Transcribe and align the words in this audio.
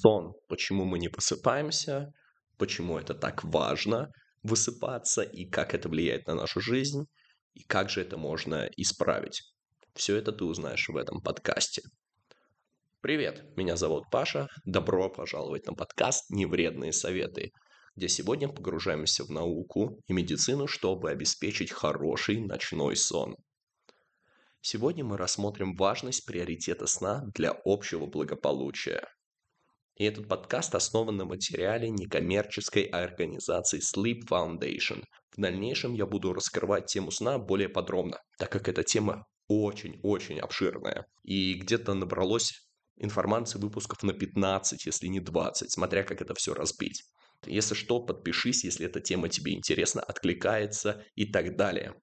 сон, 0.00 0.34
почему 0.48 0.84
мы 0.84 0.98
не 0.98 1.08
высыпаемся, 1.08 2.12
почему 2.58 2.98
это 2.98 3.14
так 3.14 3.44
важно 3.44 4.12
высыпаться 4.42 5.22
и 5.22 5.44
как 5.44 5.74
это 5.74 5.88
влияет 5.88 6.26
на 6.26 6.34
нашу 6.34 6.60
жизнь 6.60 7.06
и 7.54 7.62
как 7.64 7.90
же 7.90 8.02
это 8.02 8.16
можно 8.16 8.68
исправить. 8.76 9.42
Все 9.94 10.16
это 10.16 10.32
ты 10.32 10.44
узнаешь 10.44 10.88
в 10.88 10.96
этом 10.96 11.20
подкасте. 11.20 11.82
Привет, 13.00 13.44
меня 13.56 13.76
зовут 13.76 14.04
Паша. 14.10 14.48
Добро 14.64 15.08
пожаловать 15.08 15.66
на 15.66 15.74
подкаст 15.74 16.30
«Невредные 16.30 16.92
советы», 16.92 17.52
где 17.94 18.08
сегодня 18.08 18.48
погружаемся 18.48 19.24
в 19.24 19.30
науку 19.30 20.02
и 20.06 20.12
медицину, 20.12 20.66
чтобы 20.66 21.10
обеспечить 21.10 21.72
хороший 21.72 22.40
ночной 22.40 22.96
сон. 22.96 23.36
Сегодня 24.60 25.04
мы 25.04 25.16
рассмотрим 25.16 25.74
важность 25.76 26.26
приоритета 26.26 26.86
сна 26.86 27.22
для 27.34 27.56
общего 27.64 28.06
благополучия. 28.06 29.06
И 29.96 30.04
этот 30.04 30.28
подкаст 30.28 30.74
основан 30.74 31.16
на 31.16 31.24
материале 31.24 31.88
некоммерческой 31.88 32.82
организации 32.82 33.80
Sleep 33.80 34.28
Foundation. 34.28 35.02
В 35.34 35.40
дальнейшем 35.40 35.94
я 35.94 36.04
буду 36.04 36.34
раскрывать 36.34 36.84
тему 36.84 37.10
сна 37.10 37.38
более 37.38 37.70
подробно, 37.70 38.18
так 38.38 38.52
как 38.52 38.68
эта 38.68 38.82
тема 38.82 39.24
очень-очень 39.48 40.38
обширная. 40.38 41.06
И 41.22 41.54
где-то 41.54 41.94
набралось 41.94 42.68
информации 42.98 43.58
выпусков 43.58 44.02
на 44.02 44.12
15, 44.12 44.84
если 44.84 45.06
не 45.06 45.20
20, 45.20 45.72
смотря 45.72 46.02
как 46.02 46.20
это 46.20 46.34
все 46.34 46.52
разбить. 46.52 47.02
Если 47.46 47.74
что, 47.74 48.00
подпишись, 48.04 48.64
если 48.64 48.84
эта 48.84 49.00
тема 49.00 49.30
тебе 49.30 49.54
интересна, 49.54 50.02
откликается 50.02 51.02
и 51.14 51.24
так 51.24 51.56
далее. 51.56 51.94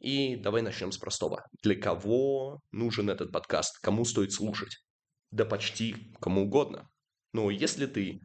И 0.00 0.36
давай 0.36 0.60
начнем 0.60 0.92
с 0.92 0.98
простого. 0.98 1.42
Для 1.62 1.76
кого 1.76 2.60
нужен 2.72 3.08
этот 3.08 3.32
подкаст? 3.32 3.78
Кому 3.80 4.04
стоит 4.04 4.32
слушать? 4.32 4.76
Да 5.30 5.46
почти 5.46 6.12
кому 6.20 6.42
угодно. 6.42 6.90
Но 7.36 7.50
если 7.50 7.84
ты 7.84 8.20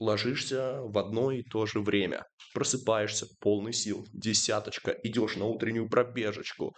ложишься 0.00 0.80
в 0.80 0.96
одно 0.96 1.30
и 1.30 1.42
то 1.42 1.66
же 1.66 1.80
время, 1.80 2.24
просыпаешься 2.54 3.26
полный 3.38 3.74
сил, 3.74 4.06
десяточка, 4.14 4.96
идешь 5.02 5.36
на 5.36 5.44
утреннюю 5.44 5.90
пробежечку, 5.90 6.74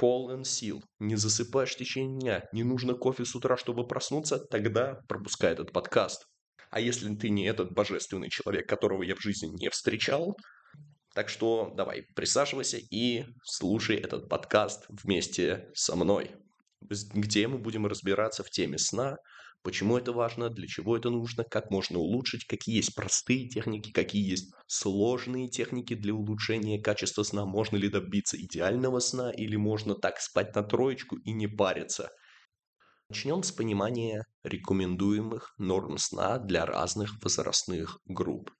полон 0.00 0.42
сил, 0.44 0.82
не 0.98 1.14
засыпаешь 1.14 1.74
в 1.74 1.78
течение 1.78 2.18
дня, 2.18 2.44
не 2.52 2.64
нужно 2.64 2.94
кофе 2.94 3.24
с 3.24 3.36
утра, 3.36 3.56
чтобы 3.56 3.86
проснуться, 3.86 4.40
тогда 4.50 4.98
пропускай 5.06 5.52
этот 5.52 5.70
подкаст. 5.70 6.26
А 6.72 6.80
если 6.80 7.14
ты 7.14 7.28
не 7.28 7.44
этот 7.46 7.72
божественный 7.72 8.28
человек, 8.28 8.68
которого 8.68 9.04
я 9.04 9.14
в 9.14 9.22
жизни 9.22 9.46
не 9.46 9.70
встречал, 9.70 10.36
так 11.14 11.28
что 11.28 11.72
давай, 11.76 12.02
присаживайся 12.16 12.78
и 12.78 13.26
слушай 13.44 13.94
этот 13.94 14.28
подкаст 14.28 14.86
вместе 14.88 15.68
со 15.72 15.94
мной, 15.94 16.32
где 16.80 17.46
мы 17.46 17.58
будем 17.58 17.86
разбираться 17.86 18.42
в 18.42 18.50
теме 18.50 18.78
сна, 18.78 19.18
почему 19.62 19.96
это 19.96 20.12
важно, 20.12 20.50
для 20.50 20.66
чего 20.66 20.96
это 20.96 21.10
нужно, 21.10 21.44
как 21.44 21.70
можно 21.70 21.98
улучшить, 21.98 22.44
какие 22.46 22.76
есть 22.76 22.94
простые 22.94 23.48
техники, 23.48 23.90
какие 23.90 24.28
есть 24.28 24.52
сложные 24.66 25.48
техники 25.48 25.94
для 25.94 26.14
улучшения 26.14 26.80
качества 26.80 27.22
сна, 27.22 27.44
можно 27.46 27.76
ли 27.76 27.88
добиться 27.88 28.36
идеального 28.36 29.00
сна 29.00 29.30
или 29.30 29.56
можно 29.56 29.94
так 29.94 30.20
спать 30.20 30.54
на 30.54 30.62
троечку 30.62 31.16
и 31.16 31.32
не 31.32 31.46
париться. 31.46 32.10
Начнем 33.08 33.42
с 33.42 33.52
понимания 33.52 34.24
рекомендуемых 34.42 35.54
норм 35.58 35.98
сна 35.98 36.38
для 36.38 36.64
разных 36.64 37.22
возрастных 37.22 37.98
групп. 38.06 38.50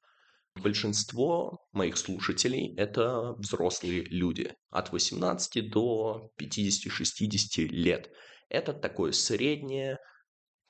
Большинство 0.56 1.58
моих 1.72 1.96
слушателей– 1.96 2.74
это 2.76 3.32
взрослые 3.38 4.04
люди 4.04 4.54
от 4.70 4.92
18 4.92 5.70
до 5.70 6.30
50-60 6.38 7.68
лет. 7.68 8.10
Это 8.50 8.74
такое 8.74 9.12
среднее 9.12 9.98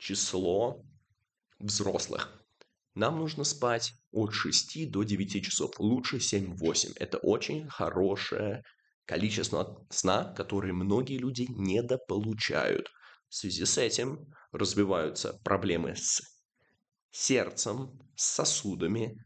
число 0.02 0.84
взрослых. 1.60 2.44
Нам 2.94 3.18
нужно 3.18 3.44
спать 3.44 3.94
от 4.10 4.34
6 4.34 4.90
до 4.90 5.04
9 5.04 5.44
часов, 5.44 5.78
лучше 5.78 6.16
7-8. 6.16 6.94
Это 6.96 7.18
очень 7.18 7.68
хорошее 7.68 8.64
количество 9.06 9.86
сна, 9.90 10.34
которое 10.36 10.72
многие 10.72 11.18
люди 11.18 11.46
недополучают. 11.48 12.88
В 13.28 13.34
связи 13.34 13.64
с 13.64 13.78
этим 13.78 14.34
развиваются 14.50 15.34
проблемы 15.44 15.94
с 15.94 16.20
сердцем, 17.12 17.98
с 18.16 18.24
сосудами, 18.24 19.16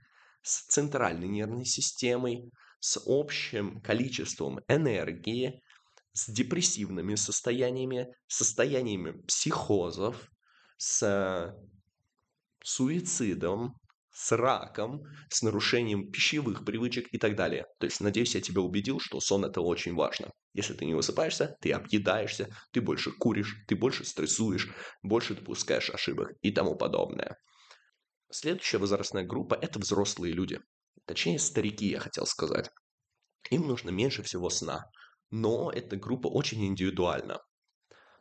с 0.43 0.67
центральной 0.67 1.29
нервной 1.29 1.65
системой, 1.65 2.51
с 2.81 3.01
общим 3.07 3.81
количеством 3.81 4.61
энергии, 4.69 5.61
с 6.13 6.29
депрессивными 6.29 7.15
состояниями, 7.15 8.15
состояниями 8.29 9.23
психозов, 9.23 10.31
с 10.77 11.55
суицидом, 12.63 13.75
с 14.13 14.33
раком, 14.33 15.03
с 15.29 15.43
нарушением 15.43 16.11
пищевых 16.11 16.65
привычек 16.65 17.07
и 17.13 17.19
так 17.19 17.37
далее. 17.37 17.67
То 17.79 17.85
есть, 17.85 18.01
надеюсь, 18.01 18.35
я 18.35 18.41
тебя 18.41 18.63
убедил, 18.63 18.99
что 18.99 19.21
сон 19.21 19.45
это 19.45 19.61
очень 19.61 19.95
важно. 19.95 20.31
Если 20.55 20.73
ты 20.73 20.87
не 20.87 20.95
высыпаешься, 20.95 21.55
ты 21.61 21.73
объедаешься, 21.73 22.49
ты 22.73 22.81
больше 22.81 23.13
куришь, 23.13 23.55
ты 23.69 23.77
больше 23.77 24.07
стрессуешь, 24.07 24.69
больше 25.03 25.35
допускаешь 25.35 25.91
ошибок 25.91 26.33
и 26.41 26.51
тому 26.51 26.77
подобное. 26.77 27.37
Следующая 28.31 28.79
возрастная 28.79 29.25
группа– 29.25 29.55
это 29.61 29.79
взрослые 29.79 30.33
люди. 30.33 30.61
Точнее, 31.05 31.39
старики, 31.39 31.87
я 31.89 32.01
хотел 32.01 32.25
сказать. 32.25 32.71
Им 33.51 33.69
нужно 33.69 33.91
меньше 33.91 34.23
всего 34.23 34.49
сна. 34.51 34.91
Но 35.31 35.71
эта 35.71 35.97
группа 35.97 36.29
очень 36.29 36.65
индивидуальна. 36.67 37.41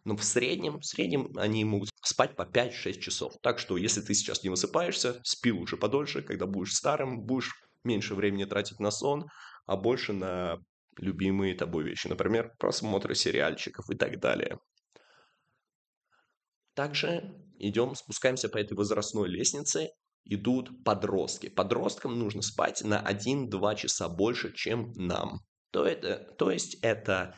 Но 0.06 0.16
в 0.16 0.24
среднем, 0.24 0.80
в 0.80 0.86
среднем 0.86 1.32
они 1.36 1.66
могут 1.66 1.90
спать 2.02 2.36
по 2.36 2.44
5-6 2.44 3.00
часов. 3.00 3.34
Так 3.42 3.58
что, 3.58 3.76
если 3.76 4.02
ты 4.02 4.14
сейчас 4.14 4.44
не 4.44 4.50
высыпаешься, 4.50 5.20
спи 5.24 5.52
лучше 5.52 5.78
подольше. 5.78 6.22
Когда 6.22 6.46
будешь 6.46 6.76
старым, 6.76 7.24
будешь 7.24 7.52
меньше 7.84 8.14
времени 8.14 8.46
тратить 8.46 8.80
на 8.80 8.92
сон, 8.92 9.26
а 9.66 9.76
больше 9.76 10.14
на 10.14 10.60
любимые 10.98 11.56
тобой 11.56 11.84
вещи. 11.84 12.08
Например, 12.08 12.54
просмотры 12.60 13.16
сериальчиков 13.16 13.90
и 13.90 13.96
так 13.96 14.20
далее. 14.20 14.60
Также 16.76 17.36
идем, 17.58 17.96
спускаемся 17.96 18.48
по 18.48 18.58
этой 18.58 18.76
возрастной 18.76 19.28
лестнице, 19.28 19.90
идут 20.24 20.84
подростки. 20.84 21.50
Подросткам 21.50 22.20
нужно 22.20 22.44
спать 22.44 22.84
на 22.84 23.02
1-2 23.02 23.76
часа 23.76 24.08
больше, 24.08 24.54
чем 24.54 24.92
нам. 24.94 25.40
То, 25.72 25.86
это, 25.86 26.18
то 26.38 26.52
есть 26.52 26.76
это 26.82 27.36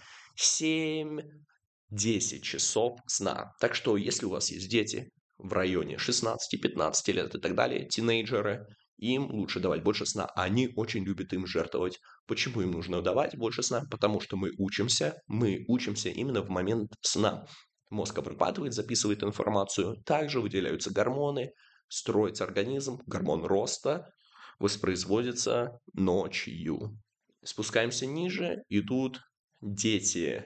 7-10 1.92 2.42
часов 2.42 3.00
сна. 3.08 3.54
Так 3.60 3.76
что, 3.76 3.98
если 3.98 4.26
у 4.26 4.30
вас 4.30 4.52
есть 4.52 4.70
дети 4.70 5.12
в 5.38 5.54
районе 5.54 5.96
16-15 5.96 7.12
лет 7.12 7.36
и 7.36 7.40
так 7.40 7.56
далее, 7.56 7.88
тинейджеры, 7.88 8.68
им 8.98 9.30
лучше 9.30 9.60
давать 9.60 9.84
больше 9.84 10.06
сна. 10.06 10.26
Они 10.36 10.70
очень 10.76 11.04
любят 11.04 11.32
им 11.34 11.46
жертвовать. 11.46 12.00
Почему 12.26 12.62
им 12.62 12.72
нужно 12.72 13.02
давать 13.02 13.38
больше 13.38 13.62
сна? 13.62 13.84
Потому 13.92 14.20
что 14.20 14.38
мы 14.38 14.52
учимся, 14.58 15.22
мы 15.28 15.64
учимся 15.68 16.10
именно 16.10 16.42
в 16.42 16.50
момент 16.50 16.92
сна. 17.02 17.46
Мозг 17.90 18.18
обрабатывает, 18.18 18.74
записывает 18.74 19.24
информацию. 19.24 20.02
Также 20.04 20.42
выделяются 20.42 20.92
гормоны, 20.92 21.52
строится 21.88 22.44
организм, 22.44 23.00
гормон 23.06 23.46
роста 23.46 24.12
воспроизводится 24.60 25.80
ночью. 25.94 27.00
Спускаемся 27.44 28.06
ниже, 28.06 28.64
идут 28.70 29.22
дети 29.62 30.46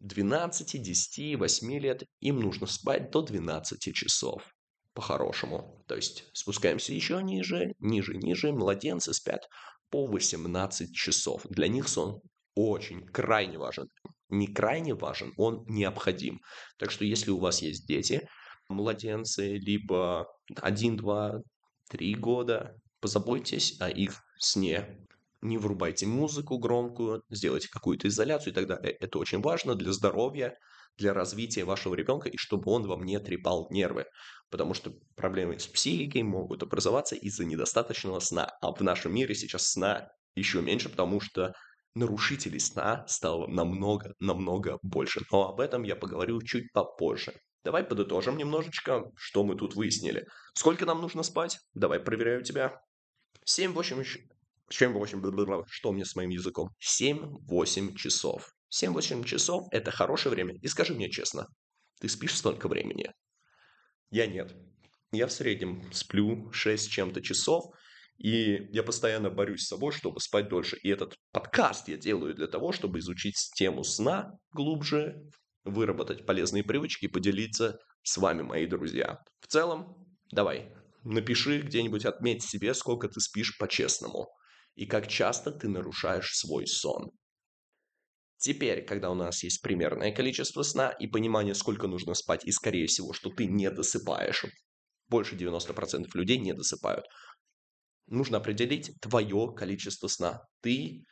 12, 0.00 0.82
10, 0.82 1.38
8 1.38 1.78
лет. 1.78 2.02
Им 2.20 2.40
нужно 2.40 2.66
спать 2.66 3.10
до 3.10 3.22
12 3.22 3.94
часов 3.94 4.42
по-хорошему. 4.94 5.84
То 5.86 5.96
есть 5.96 6.24
спускаемся 6.32 6.92
еще 6.92 7.22
ниже, 7.22 7.72
ниже, 7.78 8.16
ниже. 8.16 8.52
Младенцы 8.52 9.14
спят 9.14 9.48
по 9.90 10.06
18 10.06 10.94
часов. 10.94 11.46
Для 11.48 11.68
них 11.68 11.88
сон 11.88 12.20
очень 12.54 13.06
крайне 13.06 13.58
важен 13.58 13.88
не 14.30 14.46
крайне 14.46 14.94
важен, 14.94 15.32
он 15.36 15.64
необходим. 15.66 16.40
Так 16.78 16.90
что 16.90 17.04
если 17.04 17.30
у 17.30 17.38
вас 17.38 17.62
есть 17.62 17.86
дети, 17.86 18.28
младенцы, 18.68 19.56
либо 19.56 20.26
1, 20.56 20.96
2, 20.96 21.40
3 21.90 22.14
года, 22.14 22.76
позаботьтесь 23.00 23.80
о 23.80 23.90
их 23.90 24.22
сне. 24.38 25.06
Не 25.42 25.56
врубайте 25.56 26.06
музыку 26.06 26.58
громкую, 26.58 27.22
сделайте 27.30 27.68
какую-то 27.68 28.08
изоляцию 28.08 28.52
и 28.52 28.54
так 28.54 28.66
далее. 28.66 28.92
Это 28.92 29.18
очень 29.18 29.40
важно 29.40 29.74
для 29.74 29.92
здоровья, 29.92 30.56
для 30.96 31.14
развития 31.14 31.64
вашего 31.64 31.94
ребенка 31.94 32.28
и 32.28 32.36
чтобы 32.36 32.70
он 32.70 32.86
вам 32.86 33.04
не 33.04 33.18
трепал 33.18 33.66
нервы. 33.70 34.04
Потому 34.50 34.74
что 34.74 34.92
проблемы 35.16 35.58
с 35.58 35.66
психикой 35.66 36.22
могут 36.22 36.62
образоваться 36.62 37.14
из-за 37.14 37.44
недостаточного 37.44 38.20
сна. 38.20 38.50
А 38.60 38.72
в 38.72 38.80
нашем 38.82 39.14
мире 39.14 39.34
сейчас 39.34 39.68
сна 39.68 40.08
еще 40.34 40.60
меньше, 40.60 40.90
потому 40.90 41.20
что 41.20 41.54
нарушителей 41.94 42.60
сна 42.60 43.06
стало 43.08 43.46
намного-намного 43.46 44.78
больше. 44.82 45.22
Но 45.30 45.48
об 45.48 45.60
этом 45.60 45.84
я 45.84 45.96
поговорю 45.96 46.42
чуть 46.42 46.70
попозже. 46.72 47.32
Давай 47.64 47.84
подытожим 47.84 48.36
немножечко, 48.36 49.04
что 49.16 49.44
мы 49.44 49.54
тут 49.54 49.74
выяснили. 49.74 50.26
Сколько 50.54 50.86
нам 50.86 51.00
нужно 51.00 51.22
спать? 51.22 51.58
Давай 51.74 52.00
проверяю 52.00 52.42
тебя. 52.42 52.80
7-8... 53.46 54.04
7-8... 54.72 55.64
Что 55.68 55.92
мне 55.92 56.04
с 56.04 56.14
моим 56.16 56.30
языком? 56.30 56.70
7-8 56.80 57.94
часов. 57.96 58.50
7-8 58.72 59.24
часов– 59.24 59.66
это 59.70 59.90
хорошее 59.90 60.34
время. 60.34 60.54
И 60.62 60.68
скажи 60.68 60.94
мне 60.94 61.10
честно, 61.10 61.46
ты 62.00 62.08
спишь 62.08 62.36
столько 62.36 62.68
времени? 62.68 63.12
Я 64.10 64.26
нет. 64.26 64.54
Я 65.12 65.26
в 65.26 65.32
среднем 65.32 65.92
сплю 65.92 66.50
6 66.52 66.84
с 66.84 66.86
чем-то 66.86 67.20
часов, 67.20 67.64
и 68.16 68.68
я 68.70 68.82
постоянно 68.82 69.30
борюсь 69.30 69.62
с 69.62 69.68
собой, 69.68 69.92
чтобы 69.92 70.20
спать 70.20 70.48
дольше. 70.48 70.78
И 70.82 70.88
этот 70.88 71.16
подкаст 71.32 71.88
я 71.88 71.96
делаю 71.96 72.34
для 72.34 72.46
того, 72.46 72.70
чтобы 72.70 73.00
изучить 73.00 73.50
тему 73.56 73.82
сна 73.82 74.38
глубже, 74.52 75.16
выработать 75.64 76.26
полезные 76.26 76.62
привычки 76.62 77.06
и 77.06 77.08
поделиться 77.08 77.78
с 78.02 78.16
вами, 78.18 78.42
мои 78.42 78.66
друзья. 78.66 79.18
В 79.40 79.48
целом, 79.48 79.96
давай, 80.30 80.72
напиши 81.02 81.60
где-нибудь, 81.60 82.04
отметь 82.04 82.44
себе, 82.44 82.72
сколько 82.74 83.08
ты 83.08 83.20
спишь 83.20 83.58
по-честному 83.58 84.28
и 84.74 84.86
как 84.86 85.08
часто 85.08 85.50
ты 85.50 85.68
нарушаешь 85.68 86.36
свой 86.36 86.66
сон. 86.66 87.10
Теперь, 88.38 88.84
когда 88.84 89.10
у 89.10 89.14
нас 89.14 89.42
есть 89.42 89.60
примерное 89.60 90.12
количество 90.12 90.62
сна 90.62 90.90
и 90.90 91.06
понимание, 91.06 91.54
сколько 91.54 91.86
нужно 91.86 92.14
спать, 92.14 92.44
и 92.46 92.52
скорее 92.52 92.86
всего, 92.86 93.12
что 93.12 93.28
ты 93.28 93.44
не 93.44 93.70
досыпаешь, 93.70 94.46
больше 95.08 95.36
90% 95.36 96.06
людей 96.14 96.38
не 96.38 96.54
досыпают, 96.54 97.04
нужно 98.06 98.38
определить 98.38 98.92
твое 99.00 99.52
количество 99.54 100.08
сна. 100.08 100.42
Ты 100.62 101.04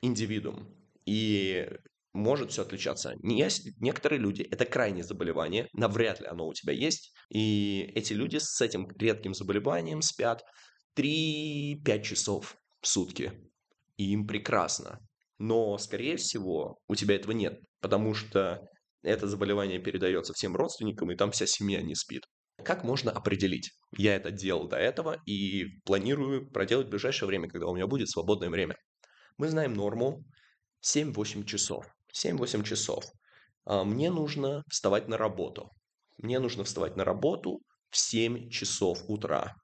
индивидуум. 0.00 0.76
И 1.06 1.68
может 2.12 2.50
все 2.50 2.62
отличаться. 2.62 3.14
Некоторые 3.22 4.18
люди, 4.18 4.42
это 4.42 4.64
крайнее 4.64 5.04
заболевание, 5.04 5.68
навряд 5.72 6.20
ли 6.20 6.26
оно 6.26 6.48
у 6.48 6.52
тебя 6.52 6.72
есть, 6.72 7.12
и 7.30 7.90
эти 7.94 8.12
люди 8.12 8.38
с 8.38 8.60
этим 8.60 8.88
редким 8.98 9.34
заболеванием 9.34 10.02
спят 10.02 10.42
3-5 10.96 12.02
часов 12.02 12.56
в 12.82 12.88
сутки, 12.88 13.32
и 13.96 14.12
им 14.12 14.26
прекрасно. 14.26 15.00
Но, 15.38 15.78
скорее 15.78 16.16
всего, 16.16 16.78
у 16.88 16.94
тебя 16.94 17.14
этого 17.16 17.32
нет, 17.32 17.60
потому 17.80 18.14
что 18.14 18.60
это 19.02 19.26
заболевание 19.26 19.78
передается 19.78 20.32
всем 20.34 20.54
родственникам, 20.56 21.10
и 21.10 21.16
там 21.16 21.30
вся 21.30 21.46
семья 21.46 21.82
не 21.82 21.94
спит. 21.94 22.22
Как 22.64 22.84
можно 22.84 23.10
определить? 23.10 23.72
Я 23.96 24.14
это 24.14 24.30
делал 24.30 24.68
до 24.68 24.76
этого 24.76 25.20
и 25.26 25.80
планирую 25.84 26.50
проделать 26.50 26.86
в 26.86 26.90
ближайшее 26.90 27.26
время, 27.26 27.48
когда 27.48 27.66
у 27.66 27.74
меня 27.74 27.86
будет 27.86 28.08
свободное 28.08 28.50
время. 28.50 28.76
Мы 29.38 29.48
знаем 29.48 29.74
норму 29.74 30.24
7-8 30.84 31.44
часов. 31.44 31.86
7-8 32.14 32.62
часов. 32.62 33.04
А, 33.64 33.84
мне 33.84 34.10
нужно 34.10 34.62
вставать 34.68 35.08
на 35.08 35.16
работу. 35.16 35.70
Мне 36.18 36.38
нужно 36.38 36.62
вставать 36.64 36.96
на 36.96 37.04
работу 37.04 37.60
в 37.90 37.96
7 37.96 38.50
часов 38.50 39.02
утра, 39.08 39.56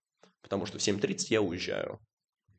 потому 0.43 0.67
что 0.67 0.79
в 0.79 0.82
7.30 0.82 1.26
я 1.29 1.43
уезжаю. 1.43 2.00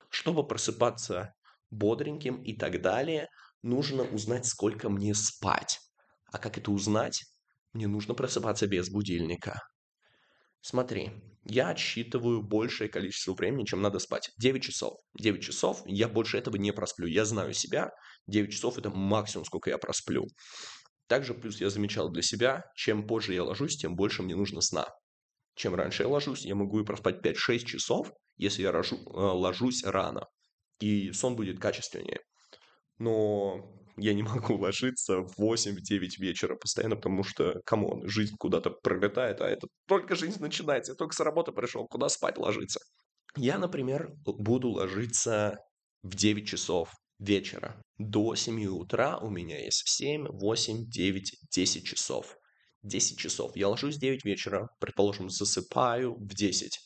Чтобы 0.10 0.46
просыпаться 0.46 1.34
бодреньким 1.70 2.42
и 2.44 2.56
так 2.56 2.82
далее, 2.82 3.28
нужно 3.62 4.04
узнать, 4.04 4.46
сколько 4.46 4.90
мне 4.90 5.14
спать. 5.14 5.80
А 6.32 6.38
как 6.38 6.58
это 6.58 6.72
узнать? 6.72 7.24
Мне 7.74 7.88
нужно 7.88 8.14
просыпаться 8.14 8.68
без 8.68 8.90
будильника. 8.90 9.62
Смотри, 10.62 11.12
я 11.46 11.70
отсчитываю 11.70 12.42
большее 12.42 12.90
количество 12.90 13.34
времени, 13.34 13.66
чем 13.66 13.82
надо 13.82 14.00
спать. 14.00 14.30
9 14.38 14.62
часов. 14.62 14.98
9 15.18 15.42
часов, 15.42 15.82
я 15.86 16.10
больше 16.10 16.38
этого 16.38 16.58
не 16.58 16.74
просплю. 16.74 17.08
Я 17.08 17.26
знаю 17.26 17.54
себя, 17.54 17.92
9 18.28 18.52
часов 18.52 18.78
это 18.78 18.90
максимум, 18.90 19.46
сколько 19.46 19.70
я 19.70 19.78
просплю. 19.78 20.26
Также 21.08 21.34
плюс 21.34 21.60
я 21.62 21.70
замечал 21.70 22.10
для 22.10 22.22
себя, 22.22 22.66
чем 22.76 23.08
позже 23.08 23.34
я 23.34 23.44
ложусь, 23.44 23.78
тем 23.78 23.96
больше 23.96 24.22
мне 24.22 24.36
нужно 24.36 24.62
сна. 24.62 24.88
Чем 25.56 25.76
раньше 25.76 26.04
я 26.04 26.10
ложусь, 26.10 26.46
я 26.46 26.56
могу 26.56 26.82
и 26.82 26.86
проспать 26.86 27.26
5-6 27.26 27.66
часов, 27.66 28.12
если 28.40 28.64
я 28.64 28.72
ложу, 28.72 28.96
э, 28.96 29.10
ложусь 29.14 29.84
рано. 29.84 30.28
И 30.80 31.12
сон 31.12 31.36
будет 31.36 31.60
качественнее. 31.60 32.22
Но 32.98 33.66
я 33.98 34.14
не 34.14 34.24
могу 34.24 34.58
ложиться 34.58 35.20
в 35.20 35.40
8-9 35.40 36.18
вечера 36.18 36.56
постоянно, 36.56 36.96
потому 36.96 37.24
что, 37.24 37.62
come 37.66 37.90
on, 37.90 38.08
жизнь 38.08 38.36
куда-то 38.40 38.72
пролетает, 38.72 39.42
а 39.42 39.48
это 39.48 39.68
только 39.88 40.16
жизнь 40.16 40.42
начинается, 40.42 40.94
я 40.94 40.96
только 40.96 41.16
с 41.16 41.20
работы 41.20 41.52
пришел, 41.52 41.86
куда 41.88 42.10
спать 42.10 42.38
ложиться? 42.38 42.80
Я, 43.36 43.58
например, 43.58 44.12
буду 44.26 44.70
ложиться 44.70 45.58
в 46.02 46.16
9 46.16 46.48
часов 46.48 46.92
вечера. 47.20 47.82
До 47.98 48.34
7 48.36 48.66
утра 48.68 49.18
у 49.18 49.30
меня 49.30 49.60
есть 49.64 49.84
7, 49.86 50.28
8, 50.30 50.90
9, 50.90 51.36
10 51.52 51.86
часов. 51.86 52.36
10 52.84 53.18
часов. 53.20 53.56
Я 53.56 53.68
ложусь 53.68 53.98
в 53.98 54.00
9 54.00 54.24
вечера, 54.24 54.70
предположим, 54.80 55.30
засыпаю 55.30 56.16
в 56.16 56.34
10 56.34 56.80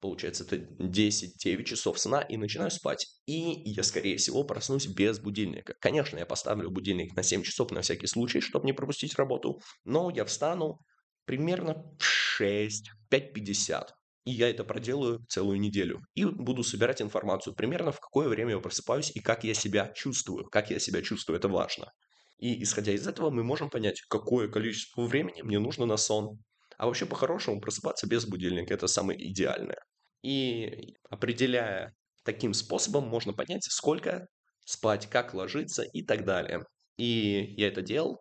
получается, 0.00 0.44
это 0.44 0.56
10-9 0.56 1.64
часов 1.64 1.98
сна 1.98 2.20
и 2.20 2.36
начинаю 2.36 2.70
спать. 2.70 3.06
И 3.26 3.62
я, 3.64 3.82
скорее 3.82 4.16
всего, 4.16 4.44
проснусь 4.44 4.86
без 4.86 5.18
будильника. 5.18 5.74
Конечно, 5.80 6.18
я 6.18 6.26
поставлю 6.26 6.70
будильник 6.70 7.14
на 7.16 7.22
7 7.22 7.42
часов 7.42 7.70
на 7.70 7.82
всякий 7.82 8.06
случай, 8.06 8.40
чтобы 8.40 8.66
не 8.66 8.72
пропустить 8.72 9.14
работу, 9.16 9.60
но 9.84 10.10
я 10.10 10.24
встану 10.24 10.80
примерно 11.24 11.84
в 11.98 12.04
6, 12.04 12.90
5.50. 13.10 13.88
И 14.26 14.32
я 14.32 14.50
это 14.50 14.64
проделаю 14.64 15.24
целую 15.28 15.60
неделю. 15.60 16.00
И 16.14 16.24
буду 16.24 16.64
собирать 16.64 17.00
информацию 17.00 17.54
примерно 17.54 17.92
в 17.92 18.00
какое 18.00 18.28
время 18.28 18.52
я 18.52 18.58
просыпаюсь 18.58 19.12
и 19.14 19.20
как 19.20 19.44
я 19.44 19.54
себя 19.54 19.92
чувствую. 19.94 20.46
Как 20.46 20.70
я 20.70 20.80
себя 20.80 21.00
чувствую, 21.00 21.38
это 21.38 21.48
важно. 21.48 21.92
И 22.38 22.62
исходя 22.62 22.92
из 22.92 23.06
этого 23.06 23.30
мы 23.30 23.44
можем 23.44 23.70
понять, 23.70 24.02
какое 24.08 24.48
количество 24.48 25.02
времени 25.02 25.42
мне 25.42 25.58
нужно 25.58 25.86
на 25.86 25.96
сон. 25.96 26.42
А 26.78 26.86
вообще 26.86 27.06
по-хорошему 27.06 27.60
просыпаться 27.60 28.06
без 28.06 28.26
будильника– 28.26 28.74
это 28.74 28.86
самое 28.86 29.18
идеальное. 29.30 29.82
И 30.22 30.94
определяя 31.08 31.94
таким 32.24 32.54
способом, 32.54 33.06
можно 33.08 33.32
понять, 33.32 33.64
сколько 33.64 34.26
спать, 34.64 35.08
как 35.08 35.34
ложиться 35.34 35.82
и 35.82 36.02
так 36.02 36.24
далее. 36.24 36.64
И 36.98 37.54
я 37.56 37.68
это 37.68 37.82
делал. 37.82 38.20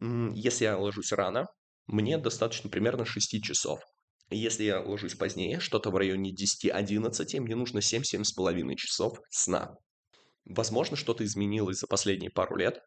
Если 0.00 0.64
я 0.64 0.76
ложусь 0.76 1.12
рано, 1.12 1.46
мне 1.86 2.18
достаточно 2.18 2.70
примерно 2.70 3.04
6 3.04 3.42
часов. 3.42 3.80
Если 4.30 4.64
я 4.64 4.80
ложусь 4.80 5.14
позднее, 5.14 5.60
что-то 5.60 5.90
в 5.90 5.96
районе 5.96 6.34
10-11, 6.34 7.40
мне 7.40 7.56
нужно 7.56 7.78
7-7,5 7.78 8.74
часов 8.76 9.18
сна. 9.30 9.76
Возможно, 10.44 10.96
что-то 10.96 11.24
изменилось 11.24 11.78
за 11.78 11.86
последние 11.86 12.30
пару 12.30 12.56
лет, 12.56 12.80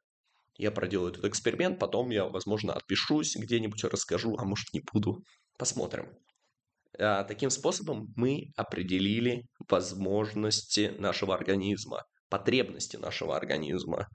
я 0.57 0.71
проделаю 0.71 1.11
этот 1.11 1.25
эксперимент, 1.25 1.79
потом 1.79 2.09
я, 2.09 2.25
возможно, 2.25 2.73
отпишусь 2.73 3.35
где-нибудь, 3.35 3.83
расскажу, 3.83 4.35
а 4.37 4.45
может 4.45 4.73
не 4.73 4.81
буду. 4.91 5.23
Посмотрим. 5.57 6.09
А, 6.99 7.23
таким 7.23 7.49
способом 7.49 8.13
мы 8.15 8.51
определили 8.55 9.43
возможности 9.69 10.93
нашего 10.97 11.35
организма, 11.35 12.03
потребности 12.29 12.97
нашего 12.97 13.37
организма. 13.37 14.07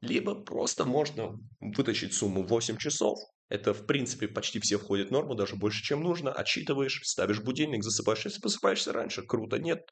Либо 0.00 0.34
просто 0.34 0.84
можно 0.84 1.36
вытащить 1.60 2.14
сумму 2.14 2.44
8 2.44 2.76
часов. 2.76 3.18
Это, 3.48 3.74
в 3.74 3.86
принципе, 3.86 4.28
почти 4.28 4.60
все 4.60 4.78
входит 4.78 5.08
в 5.08 5.12
норму, 5.12 5.34
даже 5.34 5.56
больше, 5.56 5.82
чем 5.82 6.02
нужно. 6.02 6.32
Отчитываешь, 6.32 7.00
ставишь 7.04 7.40
будильник, 7.40 7.84
засыпаешь. 7.84 8.24
Если 8.24 8.40
посыпаешься 8.40 8.92
раньше, 8.92 9.22
круто. 9.22 9.58
Нет, 9.58 9.82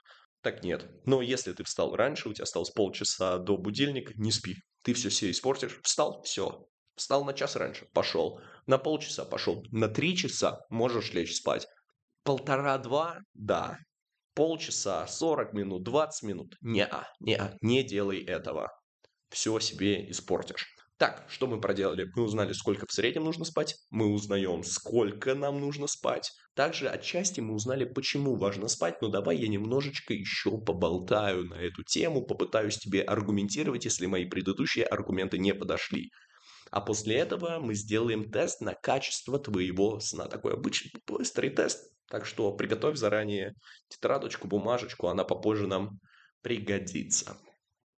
так 0.41 0.65
нет. 0.65 0.91
Но 1.05 1.21
если 1.23 1.53
ты 1.53 1.63
встал 1.65 1.95
раньше, 1.95 2.29
у 2.29 2.33
тебя 2.33 2.45
осталось 2.45 2.71
полчаса 2.71 3.39
до 3.39 3.57
будильника, 3.57 4.13
не 4.17 4.33
спи. 4.33 4.57
Ты 4.83 4.95
все 4.95 5.11
себе 5.11 5.31
испортишь. 5.31 5.81
Встал, 5.83 6.23
все. 6.23 6.67
Встал 6.97 7.25
на 7.25 7.33
час 7.33 7.57
раньше, 7.57 7.87
пошел. 7.93 8.41
На 8.67 8.79
полчаса 8.79 9.25
пошел. 9.25 9.65
На 9.71 9.89
три 9.89 10.17
часа 10.17 10.61
можешь 10.71 11.13
лечь 11.13 11.37
спать. 11.37 11.67
Полтора-два, 12.25 13.21
да. 13.35 13.79
Полчаса, 14.35 15.07
40 15.07 15.53
минут, 15.53 15.83
20 15.83 16.23
минут. 16.23 16.57
Не-а, 16.61 17.09
не-а, 17.19 17.57
не 17.63 17.83
делай 17.83 18.23
этого. 18.23 18.71
Все 19.31 19.59
себе 19.61 20.11
испортишь. 20.11 20.67
Так, 21.01 21.25
что 21.31 21.47
мы 21.47 21.59
проделали? 21.63 22.11
Мы 22.15 22.23
узнали, 22.25 22.53
сколько 22.53 22.85
в 22.87 22.93
среднем 22.93 23.25
нужно 23.25 23.47
спать. 23.47 23.75
Мы 23.89 24.13
узнаем, 24.13 24.63
сколько 24.63 25.35
нам 25.35 25.59
нужно 25.59 25.87
спать. 25.87 26.31
Также 26.55 26.91
отчасти 26.91 27.41
мы 27.41 27.55
узнали, 27.55 27.87
почему 27.87 28.37
важно 28.37 28.69
спать. 28.69 29.01
Но 29.01 29.09
давай 29.09 29.39
я 29.39 29.49
немножечко 29.49 30.13
еще 30.13 30.59
поболтаю 30.59 31.47
на 31.47 31.55
эту 31.55 31.85
тему, 31.85 32.21
попытаюсь 32.27 32.77
тебе 32.77 33.01
аргументировать, 33.01 33.87
если 33.87 34.05
мои 34.05 34.27
предыдущие 34.27 34.85
аргументы 34.85 35.39
не 35.39 35.55
подошли. 35.55 36.11
А 36.71 36.83
после 36.83 37.17
этого 37.17 37.61
мы 37.61 37.73
сделаем 37.73 38.31
тест 38.31 38.61
на 38.61 38.75
качество 38.75 39.39
твоего 39.39 40.01
сна. 40.01 40.27
Такой 40.27 40.53
обычный 40.53 40.93
быстрый 41.07 41.49
тест. 41.49 41.91
Так 42.11 42.27
что 42.27 42.53
приготовь 42.53 42.99
заранее 42.99 43.55
тетрадочку, 43.89 44.49
бумажечку, 44.49 45.07
она 45.07 45.25
попозже 45.25 45.67
нам 45.67 45.99
пригодится. 46.43 47.39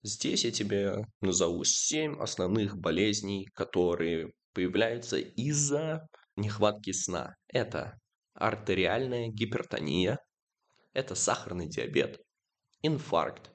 Здесь 0.03 0.45
я 0.45 0.51
тебе 0.51 1.05
назову 1.21 1.63
7 1.63 2.19
основных 2.19 2.77
болезней, 2.77 3.47
которые 3.53 4.31
появляются 4.53 5.17
из-за 5.17 6.07
нехватки 6.35 6.91
сна. 6.91 7.35
Это 7.47 7.99
артериальная 8.33 9.27
гипертония, 9.27 10.19
это 10.93 11.13
сахарный 11.13 11.69
диабет, 11.69 12.19
инфаркт, 12.81 13.51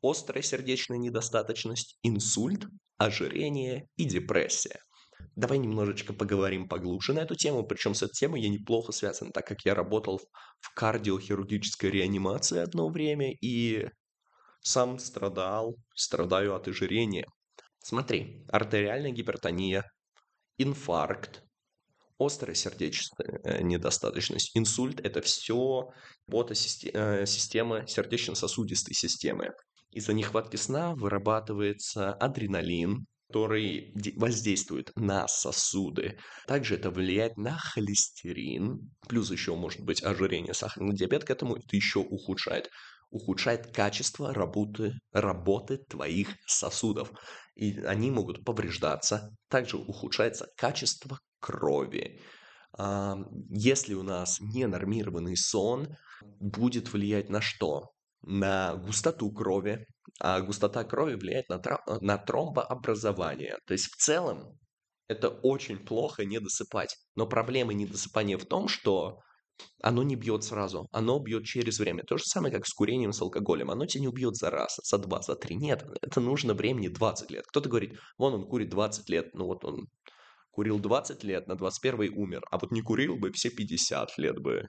острая 0.00 0.42
сердечная 0.42 0.98
недостаточность, 0.98 1.98
инсульт, 2.02 2.66
ожирение 2.98 3.88
и 3.96 4.04
депрессия. 4.04 4.78
Давай 5.34 5.58
немножечко 5.58 6.12
поговорим 6.12 6.68
поглубже 6.68 7.12
на 7.14 7.20
эту 7.20 7.34
тему, 7.34 7.64
причем 7.64 7.94
с 7.94 8.02
этой 8.02 8.12
темой 8.12 8.42
я 8.42 8.48
неплохо 8.48 8.92
связан, 8.92 9.32
так 9.32 9.46
как 9.46 9.64
я 9.64 9.74
работал 9.74 10.20
в 10.60 10.74
кардиохирургической 10.74 11.90
реанимации 11.90 12.58
одно 12.58 12.88
время 12.88 13.32
и 13.32 13.88
сам 14.64 14.98
страдал, 14.98 15.76
страдаю 15.94 16.54
от 16.54 16.66
ожирения. 16.68 17.26
Смотри, 17.78 18.44
артериальная 18.48 19.12
гипертония, 19.12 19.84
инфаркт, 20.56 21.42
острая 22.18 22.54
сердечная 22.54 23.40
э, 23.44 23.62
недостаточность. 23.62 24.52
Инсульт– 24.54 25.00
это 25.04 25.20
все 25.20 25.90
работа 26.26 26.54
э, 26.54 27.26
системы 27.26 27.84
сердечно-сосудистой 27.86 28.94
системы. 28.94 29.50
Из-за 29.90 30.14
нехватки 30.14 30.56
сна 30.56 30.94
вырабатывается 30.94 32.14
адреналин, 32.14 33.06
который 33.28 33.92
воздействует 34.16 34.92
на 34.96 35.28
сосуды. 35.28 36.18
Также 36.46 36.76
это 36.76 36.90
влияет 36.90 37.36
на 37.36 37.58
холестерин. 37.58 38.90
Плюс 39.08 39.30
еще 39.30 39.54
может 39.54 39.80
быть 39.80 40.02
ожирение, 40.02 40.54
сахарный 40.54 40.94
диабет 40.94 41.24
к 41.24 41.30
этому 41.30 41.56
это 41.56 41.76
еще 41.76 41.98
ухудшает. 41.98 42.70
Ухудшает 43.10 43.72
качество 43.74 44.34
работы, 44.34 44.94
работы 45.12 45.78
твоих 45.78 46.28
сосудов. 46.46 47.12
И 47.54 47.80
они 47.80 48.10
могут 48.10 48.44
повреждаться. 48.44 49.30
Также 49.48 49.76
ухудшается 49.76 50.46
качество 50.56 51.18
крови. 51.40 52.20
Если 53.48 53.94
у 53.94 54.02
нас 54.02 54.40
ненормированный 54.40 55.36
сон, 55.36 55.96
будет 56.40 56.92
влиять 56.92 57.28
на 57.28 57.40
что? 57.40 57.90
На 58.22 58.74
густоту 58.76 59.30
крови, 59.30 59.86
а 60.18 60.40
густота 60.40 60.82
крови 60.84 61.14
влияет 61.14 61.48
на, 61.48 61.58
тра- 61.58 61.84
на 62.00 62.18
тромбообразование. 62.18 63.58
То 63.66 63.74
есть 63.74 63.92
в 63.92 63.96
целом 63.96 64.58
это 65.08 65.28
очень 65.28 65.78
плохо 65.78 66.24
не 66.24 66.40
досыпать. 66.40 66.96
Но 67.14 67.26
проблема 67.26 67.74
недосыпания 67.74 68.38
в 68.38 68.46
том, 68.46 68.68
что 68.68 69.20
оно 69.82 70.02
не 70.02 70.16
бьет 70.16 70.44
сразу, 70.44 70.88
оно 70.92 71.18
бьет 71.18 71.44
через 71.44 71.78
время. 71.78 72.04
То 72.04 72.16
же 72.16 72.24
самое, 72.24 72.52
как 72.52 72.66
с 72.66 72.72
курением, 72.72 73.12
с 73.12 73.20
алкоголем. 73.20 73.70
Оно 73.70 73.86
тебя 73.86 74.02
не 74.02 74.08
убьет 74.08 74.36
за 74.36 74.50
раз, 74.50 74.80
за 74.82 74.98
два, 74.98 75.20
за 75.20 75.36
три. 75.36 75.56
Нет, 75.56 75.84
это 76.02 76.20
нужно 76.20 76.54
времени 76.54 76.88
20 76.88 77.30
лет. 77.30 77.44
Кто-то 77.46 77.68
говорит, 77.68 77.98
вон 78.18 78.34
он 78.34 78.46
курит 78.46 78.70
20 78.70 79.08
лет, 79.10 79.34
ну 79.34 79.46
вот 79.46 79.64
он 79.64 79.86
курил 80.50 80.78
20 80.78 81.24
лет, 81.24 81.46
на 81.48 81.56
21 81.56 82.16
умер, 82.16 82.42
а 82.50 82.58
вот 82.58 82.70
не 82.70 82.80
курил 82.80 83.16
бы, 83.16 83.32
все 83.32 83.50
50 83.50 84.18
лет 84.18 84.38
бы 84.38 84.68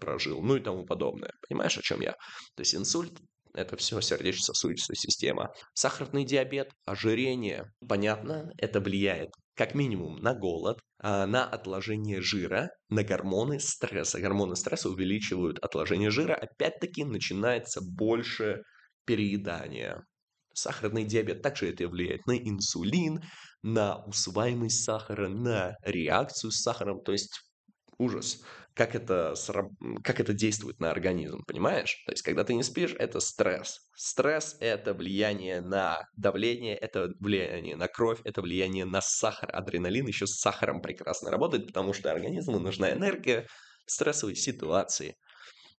прожил, 0.00 0.42
ну 0.42 0.56
и 0.56 0.60
тому 0.60 0.84
подобное. 0.86 1.32
Понимаешь, 1.48 1.76
о 1.76 1.82
чем 1.82 2.00
я? 2.00 2.12
То 2.12 2.60
есть 2.60 2.74
инсульт 2.74 3.18
это 3.54 3.76
все 3.76 4.00
сердечно-сосудистая 4.00 4.96
система. 4.96 5.50
Сахарный 5.74 6.24
диабет, 6.24 6.70
ожирение. 6.84 7.64
Понятно, 7.88 8.52
это 8.58 8.80
влияет 8.80 9.30
как 9.56 9.74
минимум 9.74 10.20
на 10.20 10.34
голод, 10.34 10.80
а, 10.98 11.26
на 11.26 11.44
отложение 11.44 12.20
жира, 12.20 12.70
на 12.90 13.02
гормоны 13.02 13.58
стресса. 13.58 14.20
Гормоны 14.20 14.54
стресса 14.54 14.90
увеличивают 14.90 15.58
отложение 15.60 16.10
жира. 16.10 16.34
Опять-таки 16.34 17.04
начинается 17.04 17.80
больше 17.80 18.62
переедания. 19.06 20.04
Сахарный 20.54 21.04
диабет 21.04 21.42
также 21.42 21.70
это 21.70 21.88
влияет 21.88 22.26
на 22.26 22.36
инсулин, 22.36 23.22
на 23.62 24.04
усваиваемость 24.04 24.84
сахара, 24.84 25.28
на 25.28 25.76
реакцию 25.82 26.50
с 26.50 26.60
сахаром. 26.60 27.02
То 27.02 27.12
есть 27.12 27.40
ужас 27.98 28.42
как 28.76 28.94
это, 28.94 29.34
как 30.04 30.20
это 30.20 30.34
действует 30.34 30.80
на 30.80 30.90
организм, 30.90 31.42
понимаешь? 31.46 32.02
То 32.04 32.12
есть, 32.12 32.22
когда 32.22 32.44
ты 32.44 32.52
не 32.52 32.62
спишь, 32.62 32.94
это 32.98 33.20
стресс. 33.20 33.80
Стресс– 33.96 34.58
это 34.60 34.92
влияние 34.92 35.62
на 35.62 36.06
давление, 36.14 36.76
это 36.76 37.08
влияние 37.18 37.76
на 37.76 37.88
кровь, 37.88 38.20
это 38.24 38.42
влияние 38.42 38.84
на 38.84 39.00
сахар. 39.00 39.48
Адреналин 39.50 40.06
еще 40.06 40.26
с 40.26 40.38
сахаром 40.38 40.82
прекрасно 40.82 41.30
работает, 41.30 41.66
потому 41.68 41.94
что 41.94 42.12
организму 42.12 42.58
нужна 42.58 42.92
энергия 42.92 43.46
в 43.86 43.92
стрессовой 43.92 44.36
ситуации. 44.36 45.16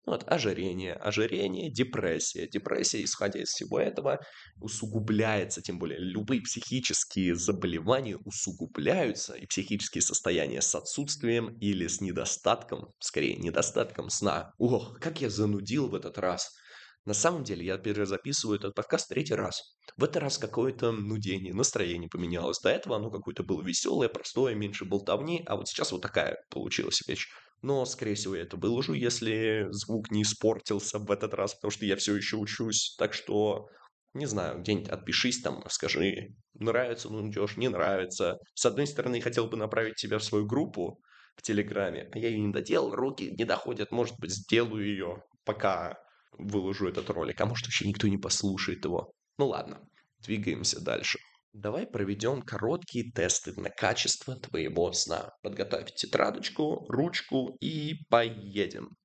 Вот, 0.08 0.24
ожирение, 0.26 0.94
ожирение, 0.94 1.70
депрессия. 1.70 2.48
Депрессия, 2.48 3.04
исходя 3.04 3.42
из 3.42 3.50
всего 3.50 3.78
этого, 3.78 4.22
усугубляется, 4.62 5.62
тем 5.62 5.80
более 5.80 6.00
любые 6.00 6.42
психические 6.42 7.36
заболевания 7.36 8.16
усугубляются, 8.24 9.34
и 9.34 9.46
психические 9.46 10.02
состояния 10.02 10.62
с 10.62 10.74
отсутствием 10.76 11.58
или 11.60 11.88
с 11.88 12.00
недостатком, 12.00 12.94
скорее, 13.00 13.36
недостатком 13.36 14.10
сна. 14.10 14.54
Ох, 14.58 14.98
как 15.02 15.20
я 15.20 15.30
занудил 15.30 15.90
в 15.90 15.96
этот 15.96 16.18
раз. 16.18 16.56
На 17.04 17.14
самом 17.14 17.44
деле 17.44 17.66
я 17.66 17.78
перезаписываю 17.78 18.60
этот 18.60 18.76
подкаст 18.76 19.10
третий 19.10 19.36
раз. 19.36 19.76
В 19.98 20.06
этот 20.06 20.24
раз 20.24 20.38
какое-то 20.38 20.94
нудение, 20.94 21.54
настроение 21.54 22.10
поменялось. 22.10 22.62
До 22.62 22.70
этого 22.70 22.96
оно 22.96 23.12
какое-то 23.12 23.44
было 23.44 23.62
веселое, 23.62 24.08
простое, 24.08 24.56
меньше 24.56 24.86
болтовни, 24.86 25.44
а 25.48 25.58
вот 25.58 25.68
сейчас 25.68 25.92
вот 25.92 26.02
такая 26.02 26.38
получилась 26.50 27.02
вещь. 27.06 27.28
Но, 27.62 27.86
скорее 27.86 28.16
всего, 28.16 28.36
я 28.36 28.44
это 28.44 28.58
выложу, 28.58 28.94
если 28.94 29.68
звук 29.72 30.12
не 30.12 30.22
испортился 30.22 31.00
в 31.00 31.10
этот 31.12 31.34
раз, 31.34 31.56
потому 31.56 31.72
что 31.72 31.86
я 31.86 31.96
все 31.96 32.16
еще 32.16 32.38
учусь. 32.38 32.96
Так 32.98 33.14
что, 33.14 33.68
не 34.14 34.26
знаю, 34.26 34.60
где-нибудь 34.60 34.90
отпишись 34.90 35.42
там, 35.42 35.64
скажи, 35.70 36.36
нравится, 36.54 37.10
ну 37.10 37.28
идешь, 37.30 37.58
не 37.58 37.70
нравится. 37.70 38.38
С 38.54 38.66
одной 38.66 38.88
стороны, 38.88 39.22
хотел 39.22 39.48
бы 39.48 39.58
направить 39.58 39.96
тебя 39.96 40.20
в 40.20 40.24
свою 40.24 40.46
группу 40.46 41.00
в 41.36 41.42
Телеграме, 41.42 42.10
а 42.14 42.18
я 42.18 42.30
ее 42.30 42.40
не 42.40 42.52
доделал, 42.52 42.96
руки 42.96 43.34
не 43.38 43.46
доходят, 43.46 43.92
может 43.92 44.16
быть, 44.20 44.32
сделаю 44.32 44.86
ее, 44.86 45.24
пока 45.44 45.98
выложу 46.32 46.88
этот 46.88 47.10
ролик, 47.10 47.40
а 47.42 47.46
может, 47.46 47.66
вообще 47.66 47.88
никто 47.88 48.08
не 48.08 48.18
послушает 48.18 48.86
его. 48.86 49.12
Ну 49.38 49.48
ладно, 49.48 49.82
двигаемся 50.20 50.80
дальше. 50.80 51.20
Давай 51.54 51.88
проведем 51.88 52.42
короткие 52.42 53.12
тесты 53.12 53.60
на 53.60 53.70
качество 53.70 54.36
твоего 54.36 54.92
сна. 54.94 55.32
Подготовь 55.42 55.94
тетрадочку, 55.96 56.86
ручку 56.90 57.56
и 57.60 58.06
поедем. 58.10 58.96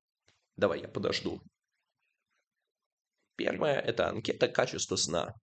Давай, 0.56 0.80
я 0.82 0.88
подожду. 0.88 1.40
Первое– 3.36 3.78
это 3.80 4.08
анкета 4.08 4.48
качества 4.48 4.96
сна. 4.96 5.34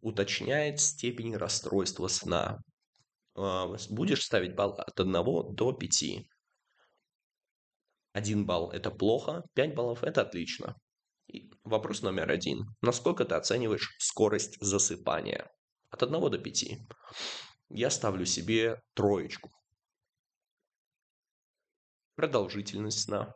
Уточняет 0.00 0.80
степень 0.80 1.36
расстройства 1.36 2.08
сна. 2.08 2.58
А, 3.34 3.66
будешь 3.90 4.24
ставить 4.24 4.54
балл 4.54 4.72
от 4.72 5.00
1 5.00 5.12
до 5.54 5.72
5. 5.72 6.04
1 8.12 8.46
балл– 8.46 8.70
это 8.72 8.90
плохо, 8.90 9.42
5 9.54 9.74
баллов– 9.74 10.02
это 10.04 10.22
отлично. 10.22 10.76
И 11.28 11.50
вопрос 11.64 12.02
номер 12.02 12.30
один. 12.30 12.66
Насколько 12.82 13.24
ты 13.24 13.34
оцениваешь 13.34 13.96
скорость 13.98 14.56
засыпания? 14.60 15.50
От 15.90 16.02
1 16.02 16.30
до 16.30 16.38
5. 16.38 16.64
Я 17.70 17.90
ставлю 17.90 18.26
себе 18.26 18.80
троечку. 18.94 19.50
Продолжительность 22.14 23.00
сна. 23.00 23.34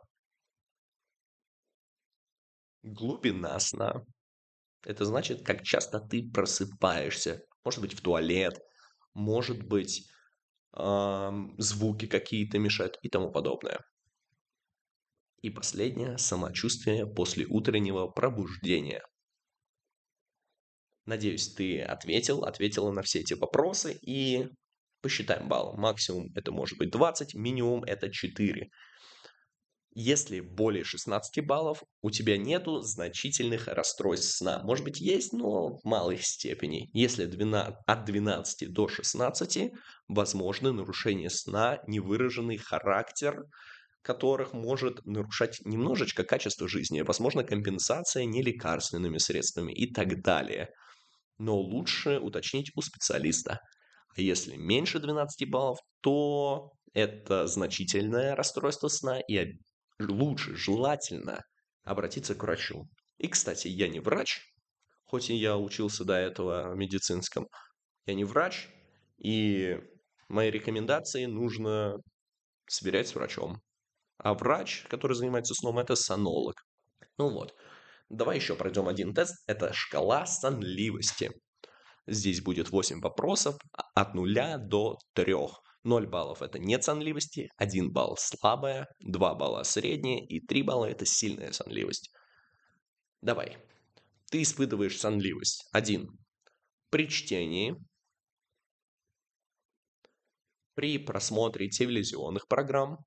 Глубина 2.83 3.59
сна. 3.59 4.05
Это 4.85 5.05
значит, 5.05 5.45
как 5.45 5.63
часто 5.63 5.99
ты 5.99 6.29
просыпаешься. 6.29 7.41
Может 7.63 7.81
быть, 7.81 7.93
в 7.93 8.01
туалет, 8.01 8.59
может 9.13 9.63
быть, 9.63 10.09
э, 10.75 11.31
звуки 11.57 12.07
какие-то 12.07 12.59
мешают 12.59 12.97
и 13.01 13.09
тому 13.09 13.31
подобное. 13.31 13.79
И 15.41 15.49
последнее– 15.49 16.17
самочувствие 16.19 17.05
после 17.05 17.45
утреннего 17.45 18.07
пробуждения. 18.07 19.01
Надеюсь, 21.05 21.49
ты 21.53 21.81
ответил, 21.81 22.43
ответила 22.45 22.91
на 22.91 23.01
все 23.01 23.19
эти 23.19 23.33
вопросы 23.33 23.97
и 24.01 24.47
посчитаем 25.01 25.49
балл. 25.49 25.75
Максимум 25.77 26.31
это 26.33 26.51
может 26.51 26.77
быть 26.77 26.91
20, 26.91 27.35
минимум 27.35 27.83
это 27.83 28.09
4. 28.09 28.69
Если 29.95 30.39
более 30.39 30.83
16 30.83 31.45
баллов, 31.45 31.83
у 32.01 32.09
тебя 32.09 32.37
нету 32.37 32.79
значительных 32.79 33.67
расстройств 33.67 34.37
сна. 34.37 34.61
Может 34.63 34.85
быть, 34.85 34.99
есть, 34.99 35.33
но 35.33 35.77
в 35.77 35.83
малой 35.83 36.17
степени. 36.21 36.89
Если 36.93 37.25
12, 37.25 37.75
от 37.85 38.05
12 38.05 38.73
до 38.73 38.87
16, 38.87 39.71
возможно 40.07 40.71
нарушение 40.71 41.29
сна, 41.29 41.79
невыраженный 41.85 42.57
характер, 42.57 43.43
которых 44.01 44.53
может 44.53 45.05
нарушать 45.05 45.59
немножечко 45.63 46.23
качество 46.23 46.67
жизни, 46.67 47.01
возможно, 47.01 47.43
компенсация 47.43 48.25
нелекарственными 48.25 49.17
средствами 49.17 49.73
и 49.73 49.93
так 49.93 50.21
далее 50.21 50.69
но 51.37 51.57
лучше 51.57 52.19
уточнить 52.19 52.71
у 52.75 52.81
специалиста. 52.81 53.59
А 54.15 54.21
если 54.21 54.55
меньше 54.55 54.99
12 54.99 55.49
баллов, 55.49 55.79
то 56.01 56.71
это 56.93 57.47
значительное 57.47 58.35
расстройство 58.35 58.87
сна, 58.87 59.19
и 59.19 59.53
лучше, 59.99 60.55
желательно 60.55 61.41
обратиться 61.83 62.35
к 62.35 62.43
врачу. 62.43 62.87
И, 63.17 63.27
кстати, 63.27 63.67
я 63.67 63.87
не 63.87 63.99
врач, 63.99 64.41
хоть 65.05 65.29
и 65.29 65.35
я 65.35 65.57
учился 65.57 66.05
до 66.05 66.13
этого 66.13 66.73
в 66.73 66.77
медицинском, 66.77 67.47
я 68.05 68.13
не 68.13 68.23
врач, 68.23 68.69
и 69.17 69.79
мои 70.27 70.49
рекомендации 70.51 71.25
нужно 71.25 71.97
сверять 72.67 73.07
с 73.07 73.15
врачом. 73.15 73.61
А 74.17 74.33
врач, 74.33 74.85
который 74.89 75.15
занимается 75.15 75.53
сном, 75.53 75.79
это 75.79 75.95
сонолог. 75.95 76.55
Ну 77.17 77.29
вот. 77.29 77.55
Давай 78.13 78.37
еще 78.37 78.55
пройдем 78.55 78.87
один 78.87 79.13
тест. 79.13 79.43
Это 79.47 79.73
шкала 79.73 80.27
сонливости. 80.27 81.31
Здесь 82.05 82.41
будет 82.41 82.69
8 82.69 83.01
вопросов 83.01 83.57
от 83.95 84.13
0 84.13 84.57
до 84.59 84.99
3. 85.13 85.35
0 85.83 86.07
баллов– 86.07 86.41
это 86.43 86.59
нет 86.59 86.83
сонливости, 86.83 87.49
1 87.57 87.91
балл– 87.91 88.15
слабая, 88.17 88.87
2 89.01 89.35
балла– 89.35 89.63
средняя 89.63 90.25
и 90.25 90.39
3 90.39 90.61
балла– 90.61 90.85
это 90.89 91.05
сильная 91.05 91.51
сонливость. 91.51 92.09
Давай. 93.21 93.57
Ты 94.31 94.43
испытываешь 94.43 94.97
сонливость. 94.97 95.67
1. 95.73 96.07
При 96.89 97.09
чтении. 97.09 97.75
при 100.75 100.97
просмотре 100.97 101.69
телевизионных 101.69 102.47
программ. 102.47 102.97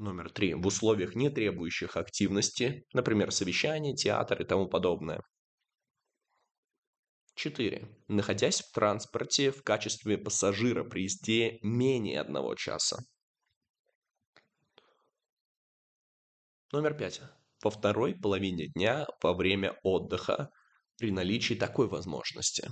Номер 0.00 0.30
три. 0.30 0.54
В 0.54 0.66
условиях, 0.66 1.14
не 1.14 1.28
требующих 1.28 1.98
активности, 1.98 2.86
например, 2.94 3.30
совещания, 3.30 3.94
театр 3.94 4.40
и 4.40 4.46
тому 4.46 4.66
подобное. 4.66 5.20
4. 7.34 7.86
Находясь 8.08 8.62
в 8.62 8.72
транспорте 8.72 9.50
в 9.50 9.62
качестве 9.62 10.16
пассажира 10.16 10.84
при 10.84 11.02
езде 11.02 11.58
менее 11.60 12.18
одного 12.22 12.54
часа. 12.54 13.00
Номер 16.72 16.96
5. 16.96 17.20
Во 17.62 17.70
второй 17.70 18.14
половине 18.14 18.68
дня 18.68 19.06
во 19.22 19.34
время 19.34 19.78
отдыха 19.82 20.48
при 20.96 21.10
наличии 21.10 21.52
такой 21.52 21.88
возможности. 21.88 22.70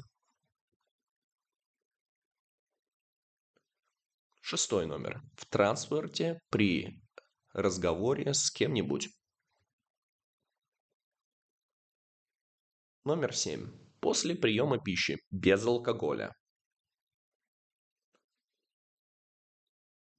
Шестой 4.41 4.87
номер. 4.87 5.21
В 5.37 5.45
транспорте 5.45 6.41
при 6.49 7.03
разговоре 7.59 8.35
с 8.35 8.51
кем-нибудь. 8.51 9.09
Номер 13.05 13.35
семь. 13.35 13.73
После 14.01 14.37
приема 14.37 14.79
пищи 14.79 15.19
без 15.31 15.67
алкоголя. 15.67 16.35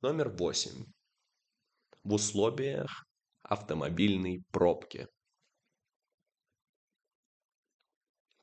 Номер 0.02 0.30
восемь. 0.30 0.86
В 2.04 2.14
условиях 2.14 3.06
автомобильной 3.42 4.44
пробки. 4.52 5.08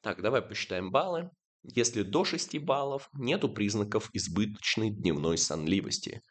Так, 0.01 0.23
давай 0.23 0.41
посчитаем 0.41 0.91
баллы. 0.91 1.31
Если 1.63 2.03
до 2.03 2.25
6 2.25 2.59
баллов, 2.59 3.09
нету 3.13 3.53
признаков 3.53 4.09
избыточной 4.13 4.91
дневной 4.91 5.37
сонливости. 5.37 6.23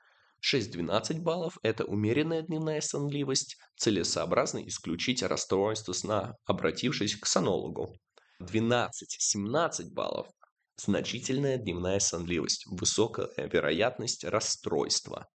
6-12 0.46 1.22
баллов– 1.22 1.58
это 1.64 1.86
умеренная 1.86 2.44
дневная 2.44 2.80
сонливость, 2.82 3.58
целесообразно 3.78 4.66
исключить 4.68 5.24
расстройство 5.24 5.94
сна, 5.94 6.36
обратившись 6.46 7.16
к 7.16 7.26
сонологу. 7.26 7.98
12-17 8.42 9.90
баллов– 9.92 10.28
значительная 10.78 11.58
дневная 11.58 12.00
сонливость, 12.00 12.68
высокая 12.68 13.30
вероятность 13.38 14.24
расстройства. 14.24 15.28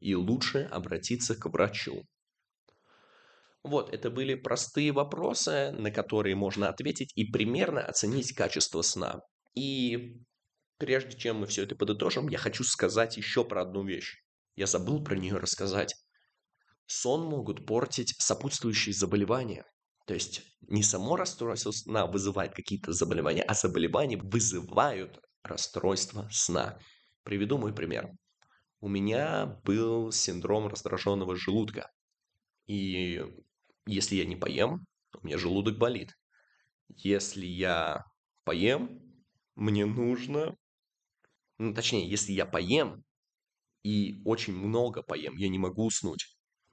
И 0.00 0.16
лучше 0.16 0.68
обратиться 0.72 1.36
к 1.36 1.46
врачу. 1.46 2.02
Вот, 3.62 3.94
это 3.94 4.10
были 4.10 4.34
простые 4.34 4.90
вопросы, 4.90 5.70
на 5.70 5.92
которые 5.92 6.34
можно 6.34 6.68
ответить 6.68 7.12
и 7.14 7.24
примерно 7.24 7.84
оценить 7.84 8.34
качество 8.34 8.82
сна. 8.82 9.20
И 9.54 10.20
прежде 10.78 11.16
чем 11.16 11.36
мы 11.36 11.46
все 11.46 11.62
это 11.62 11.76
подытожим, 11.76 12.28
я 12.28 12.38
хочу 12.38 12.64
сказать 12.64 13.16
еще 13.16 13.44
про 13.44 13.62
одну 13.62 13.84
вещь. 13.84 14.21
Я 14.54 14.66
забыл 14.66 15.02
про 15.02 15.16
нее 15.16 15.36
рассказать. 15.36 15.94
Сон 16.86 17.24
могут 17.26 17.66
портить 17.66 18.14
сопутствующие 18.18 18.94
заболевания. 18.94 19.64
То 20.06 20.14
есть 20.14 20.42
не 20.68 20.82
само 20.82 21.16
расстройство 21.16 21.70
сна 21.70 22.06
вызывает 22.06 22.54
какие-то 22.54 22.92
заболевания, 22.92 23.42
а 23.42 23.54
заболевания 23.54 24.18
вызывают 24.18 25.20
расстройство 25.42 26.28
сна. 26.30 26.78
Приведу 27.22 27.56
мой 27.56 27.72
пример. 27.72 28.10
У 28.80 28.88
меня 28.88 29.60
был 29.64 30.10
синдром 30.10 30.66
раздраженного 30.66 31.36
желудка. 31.36 31.90
И 32.66 33.22
если 33.86 34.16
я 34.16 34.24
не 34.24 34.36
поем, 34.36 34.84
у 35.20 35.26
меня 35.26 35.38
желудок 35.38 35.78
болит. 35.78 36.16
Если 36.88 37.46
я 37.46 38.04
поем, 38.44 39.00
мне 39.54 39.86
нужно... 39.86 40.56
Ну, 41.58 41.72
точнее, 41.74 42.10
если 42.10 42.32
я 42.32 42.44
поем 42.44 43.04
и 43.82 44.22
очень 44.24 44.54
много 44.54 45.02
поем, 45.02 45.36
я 45.36 45.48
не 45.48 45.58
могу 45.58 45.86
уснуть. 45.86 46.26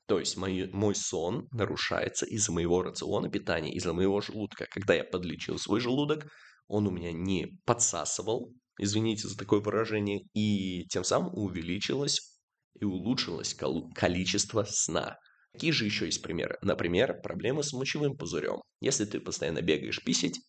То 0.07 0.19
есть 0.19 0.37
мой, 0.37 0.69
мой 0.73 0.95
сон 0.95 1.47
нарушается 1.51 2.25
из-за 2.25 2.51
моего 2.51 2.81
рациона 2.81 3.29
питания, 3.29 3.71
из-за 3.73 3.93
моего 3.93 4.21
желудка. 4.21 4.65
Когда 4.71 4.95
я 4.95 5.03
подлечил 5.03 5.59
свой 5.59 5.79
желудок, 5.79 6.25
он 6.67 6.87
у 6.87 6.91
меня 6.91 7.11
не 7.11 7.59
подсасывал, 7.65 8.53
извините 8.79 9.27
за 9.27 9.37
такое 9.37 9.59
выражение, 9.59 10.21
и 10.33 10.85
тем 10.87 11.03
самым 11.03 11.35
увеличилось 11.35 12.39
и 12.79 12.85
улучшилось 12.85 13.55
количество 13.93 14.63
сна. 14.63 15.17
Какие 15.53 15.71
же 15.71 15.85
еще 15.85 16.05
есть 16.05 16.21
примеры? 16.21 16.57
Например, 16.61 17.19
проблемы 17.21 17.63
с 17.63 17.73
мочевым 17.73 18.15
пузырем. 18.17 18.61
Если 18.81 19.05
ты 19.05 19.19
постоянно 19.19 19.61
бегаешь 19.61 20.03
писить, 20.03 20.39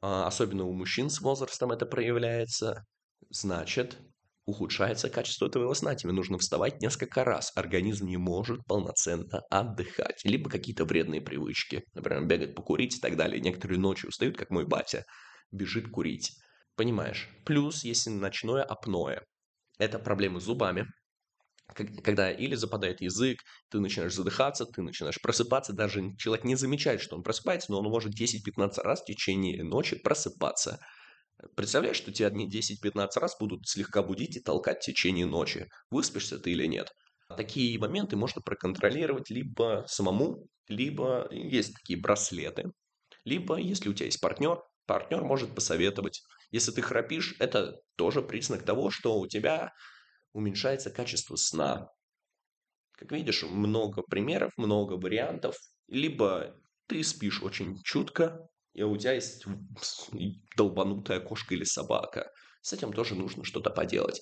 а, 0.00 0.26
особенно 0.26 0.64
у 0.64 0.72
мужчин 0.72 1.10
с 1.10 1.20
возрастом 1.20 1.72
это 1.72 1.86
проявляется, 1.86 2.84
значит, 3.30 3.98
ухудшается 4.46 5.08
качество 5.08 5.48
твоего 5.48 5.74
сна. 5.74 5.94
Тебе 5.94 6.12
нужно 6.12 6.38
вставать 6.38 6.80
несколько 6.80 7.24
раз. 7.24 7.52
Организм 7.54 8.06
не 8.06 8.16
может 8.16 8.64
полноценно 8.66 9.42
отдыхать. 9.50 10.20
Либо 10.24 10.50
какие-то 10.50 10.84
вредные 10.84 11.20
привычки. 11.20 11.84
Например, 11.94 12.24
бегать 12.24 12.54
покурить 12.54 12.96
и 12.96 13.00
так 13.00 13.16
далее. 13.16 13.40
Некоторые 13.40 13.78
ночью 13.78 14.08
устают, 14.08 14.36
как 14.36 14.50
мой 14.50 14.66
батя, 14.66 15.04
бежит 15.50 15.90
курить. 15.90 16.32
Понимаешь? 16.76 17.28
Плюс, 17.44 17.84
если 17.84 18.10
ночное 18.10 18.62
апноэ. 18.62 19.20
Это 19.78 19.98
проблемы 19.98 20.40
с 20.40 20.44
зубами, 20.44 20.86
когда 21.72 22.30
или 22.30 22.54
западает 22.54 23.00
язык, 23.00 23.40
ты 23.70 23.80
начинаешь 23.80 24.14
задыхаться, 24.14 24.66
ты 24.66 24.82
начинаешь 24.82 25.20
просыпаться, 25.20 25.72
даже 25.72 26.14
человек 26.16 26.44
не 26.44 26.56
замечает, 26.56 27.00
что 27.00 27.16
он 27.16 27.22
просыпается, 27.22 27.72
но 27.72 27.80
он 27.80 27.86
может 27.86 28.12
10-15 28.14 28.82
раз 28.82 29.02
в 29.02 29.06
течение 29.06 29.64
ночи 29.64 29.96
просыпаться. 29.96 30.78
Представляешь, 31.56 31.96
что 31.96 32.12
тебя 32.12 32.28
одни 32.28 32.48
10-15 32.48 33.08
раз 33.16 33.36
будут 33.38 33.68
слегка 33.68 34.02
будить 34.02 34.36
и 34.36 34.40
толкать 34.40 34.82
в 34.82 34.86
течение 34.86 35.26
ночи. 35.26 35.68
Выспишься 35.90 36.38
ты 36.38 36.52
или 36.52 36.66
нет. 36.66 36.92
Такие 37.36 37.78
моменты 37.78 38.16
можно 38.16 38.40
проконтролировать 38.40 39.30
либо 39.30 39.84
самому, 39.88 40.46
либо 40.68 41.28
есть 41.32 41.74
такие 41.74 42.00
браслеты. 42.00 42.70
Либо, 43.24 43.56
если 43.56 43.88
у 43.88 43.94
тебя 43.94 44.06
есть 44.06 44.20
партнер, 44.20 44.62
партнер 44.86 45.22
может 45.22 45.54
посоветовать. 45.54 46.22
Если 46.50 46.70
ты 46.70 46.82
храпишь, 46.82 47.34
это 47.38 47.80
тоже 47.96 48.22
признак 48.22 48.64
того, 48.64 48.90
что 48.90 49.18
у 49.18 49.26
тебя 49.26 49.72
уменьшается 50.32 50.90
качество 50.90 51.36
сна. 51.36 51.88
Как 52.92 53.10
видишь, 53.10 53.42
много 53.42 54.02
примеров, 54.02 54.52
много 54.56 54.92
вариантов. 54.92 55.56
Либо 55.88 56.54
ты 56.86 57.02
спишь 57.02 57.42
очень 57.42 57.82
чутко, 57.82 58.46
и 58.74 58.82
у 58.82 58.96
тебя 58.96 59.12
есть 59.12 59.44
долбанутая 60.56 61.20
кошка 61.20 61.54
или 61.54 61.64
собака. 61.64 62.30
С 62.60 62.72
этим 62.72 62.92
тоже 62.92 63.14
нужно 63.14 63.44
что-то 63.44 63.70
поделать. 63.70 64.20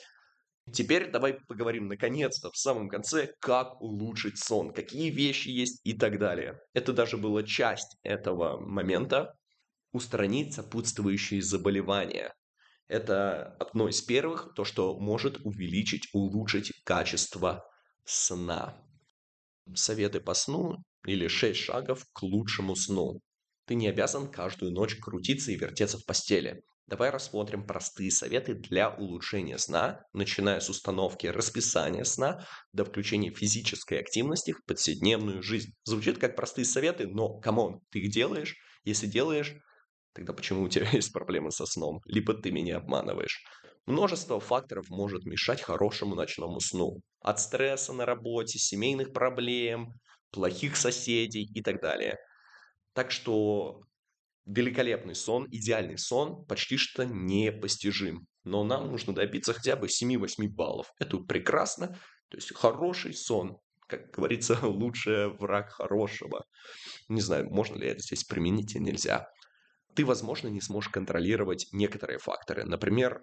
Теперь 0.72 1.10
давай 1.10 1.34
поговорим 1.34 1.88
наконец-то 1.88 2.50
в 2.50 2.56
самом 2.56 2.88
конце, 2.88 3.34
как 3.40 3.80
улучшить 3.80 4.38
сон, 4.38 4.72
какие 4.72 5.10
вещи 5.10 5.48
есть 5.48 5.80
и 5.84 5.92
так 5.92 6.18
далее. 6.18 6.60
Это 6.72 6.92
даже 6.92 7.16
была 7.16 7.42
часть 7.42 7.96
этого 8.02 8.60
момента. 8.60 9.34
Устранить 9.92 10.54
сопутствующие 10.54 11.42
заболевания. 11.42 12.32
Это 12.88 13.56
одно 13.58 13.88
из 13.88 14.00
первых, 14.00 14.54
то, 14.54 14.64
что 14.64 14.98
может 14.98 15.38
увеличить, 15.44 16.08
улучшить 16.12 16.72
качество 16.84 17.64
сна. 18.04 18.82
Советы 19.74 20.20
по 20.20 20.34
сну 20.34 20.76
или 21.04 21.28
6 21.28 21.58
шагов 21.58 22.06
к 22.12 22.22
лучшему 22.22 22.74
сну. 22.74 23.20
Ты 23.66 23.74
не 23.74 23.88
обязан 23.88 24.30
каждую 24.30 24.72
ночь 24.72 24.96
крутиться 24.96 25.52
и 25.52 25.56
вертеться 25.56 25.98
в 25.98 26.04
постели. 26.04 26.62
Давай 26.86 27.10
рассмотрим 27.10 27.66
простые 27.66 28.10
советы 28.10 28.54
для 28.54 28.90
улучшения 28.90 29.56
сна, 29.58 30.02
начиная 30.12 30.60
с 30.60 30.68
установки 30.68 31.26
расписания 31.28 32.04
сна 32.04 32.46
до 32.72 32.84
включения 32.84 33.30
физической 33.30 33.98
активности 34.00 34.52
в 34.52 34.64
повседневную 34.66 35.42
жизнь. 35.42 35.72
Звучит 35.84 36.18
как 36.18 36.36
простые 36.36 36.64
советы, 36.64 37.06
но, 37.06 37.38
come 37.38 37.62
on, 37.62 37.80
ты 37.90 38.00
их 38.00 38.10
делаешь? 38.12 38.56
Если 38.84 39.06
делаешь, 39.06 39.54
Тогда 40.14 40.32
почему 40.32 40.62
у 40.64 40.68
тебя 40.68 40.88
есть 40.92 41.12
проблемы 41.12 41.50
со 41.50 41.66
сном? 41.66 42.00
Либо 42.04 42.34
ты 42.34 42.50
меня 42.50 42.78
обманываешь. 42.78 43.42
Множество 43.86 44.38
факторов 44.40 44.88
может 44.88 45.24
мешать 45.24 45.60
хорошему 45.62 46.14
ночному 46.14 46.60
сну. 46.60 47.00
От 47.20 47.40
стресса 47.40 47.92
на 47.92 48.06
работе, 48.06 48.58
семейных 48.58 49.12
проблем, 49.12 49.94
плохих 50.30 50.76
соседей 50.76 51.44
и 51.52 51.62
так 51.62 51.80
далее. 51.80 52.16
Так 52.94 53.10
что 53.10 53.82
великолепный 54.46 55.14
сон, 55.14 55.46
идеальный 55.50 55.98
сон 55.98 56.44
почти 56.46 56.76
что 56.76 57.04
непостижим. 57.04 58.26
Но 58.44 58.64
нам 58.64 58.90
нужно 58.90 59.14
добиться 59.14 59.52
хотя 59.52 59.76
бы 59.76 59.86
7-8 59.86 60.48
баллов. 60.48 60.92
Это 60.98 61.18
прекрасно. 61.18 61.88
То 62.28 62.36
есть 62.36 62.54
хороший 62.54 63.14
сон. 63.14 63.58
Как 63.86 64.10
говорится, 64.10 64.58
лучший 64.62 65.28
враг 65.36 65.70
хорошего. 65.70 66.44
Не 67.08 67.20
знаю, 67.20 67.48
можно 67.50 67.76
ли 67.76 67.88
это 67.88 68.00
здесь 68.00 68.24
применить 68.24 68.74
или 68.74 68.82
нельзя 68.82 69.28
ты, 69.94 70.04
возможно, 70.04 70.48
не 70.48 70.60
сможешь 70.60 70.90
контролировать 70.90 71.66
некоторые 71.72 72.18
факторы. 72.18 72.64
Например, 72.64 73.22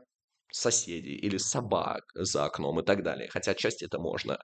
соседей 0.51 1.15
или 1.15 1.37
собак 1.37 2.03
за 2.13 2.45
окном 2.45 2.79
и 2.79 2.83
так 2.83 3.03
далее. 3.03 3.29
Хотя 3.29 3.51
отчасти 3.51 3.85
это 3.85 3.99
можно 3.99 4.39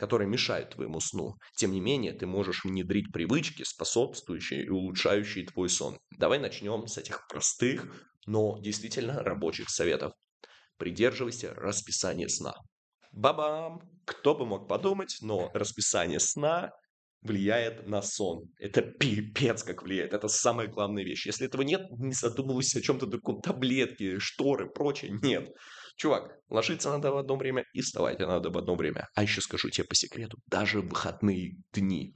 которые 0.00 0.26
мешают 0.26 0.70
твоему 0.70 0.98
сну. 0.98 1.34
Тем 1.56 1.72
не 1.72 1.80
менее, 1.80 2.14
ты 2.14 2.26
можешь 2.26 2.64
внедрить 2.64 3.12
привычки, 3.12 3.64
способствующие 3.64 4.64
и 4.64 4.70
улучшающие 4.70 5.44
твой 5.44 5.68
сон. 5.68 5.98
Давай 6.16 6.38
начнем 6.38 6.86
с 6.86 6.96
этих 6.96 7.28
простых, 7.28 7.84
но 8.24 8.58
действительно 8.60 9.22
рабочих 9.22 9.68
советов. 9.68 10.14
Придерживайся 10.78 11.52
расписания 11.52 12.28
сна. 12.28 12.54
Бабам! 13.12 13.82
Кто 14.06 14.34
бы 14.34 14.46
мог 14.46 14.68
подумать, 14.68 15.18
но 15.20 15.50
расписание 15.52 16.18
сна 16.18 16.70
влияет 17.20 17.86
на 17.86 18.00
сон. 18.00 18.44
Это 18.58 18.80
пипец 18.80 19.62
как 19.62 19.82
влияет. 19.82 20.14
Это 20.14 20.28
самая 20.28 20.68
главная 20.68 21.04
вещь. 21.04 21.26
Если 21.26 21.46
этого 21.46 21.60
нет, 21.60 21.82
не 21.98 22.14
задумывайся 22.14 22.78
о 22.78 22.82
чем-то 22.82 23.06
таком. 23.06 23.42
Таблетки, 23.42 24.18
шторы, 24.18 24.70
прочее. 24.70 25.18
Нет. 25.22 25.50
Чувак, 26.00 26.34
ложиться 26.48 26.88
надо 26.88 27.12
в 27.12 27.18
одно 27.18 27.36
время 27.36 27.66
и 27.74 27.82
вставать 27.82 28.20
надо 28.20 28.48
в 28.48 28.56
одно 28.56 28.74
время. 28.74 29.06
А 29.14 29.22
еще 29.22 29.42
скажу 29.42 29.68
тебе 29.68 29.86
по 29.86 29.94
секрету, 29.94 30.38
даже 30.46 30.80
в 30.80 30.88
выходные 30.88 31.58
дни. 31.74 32.14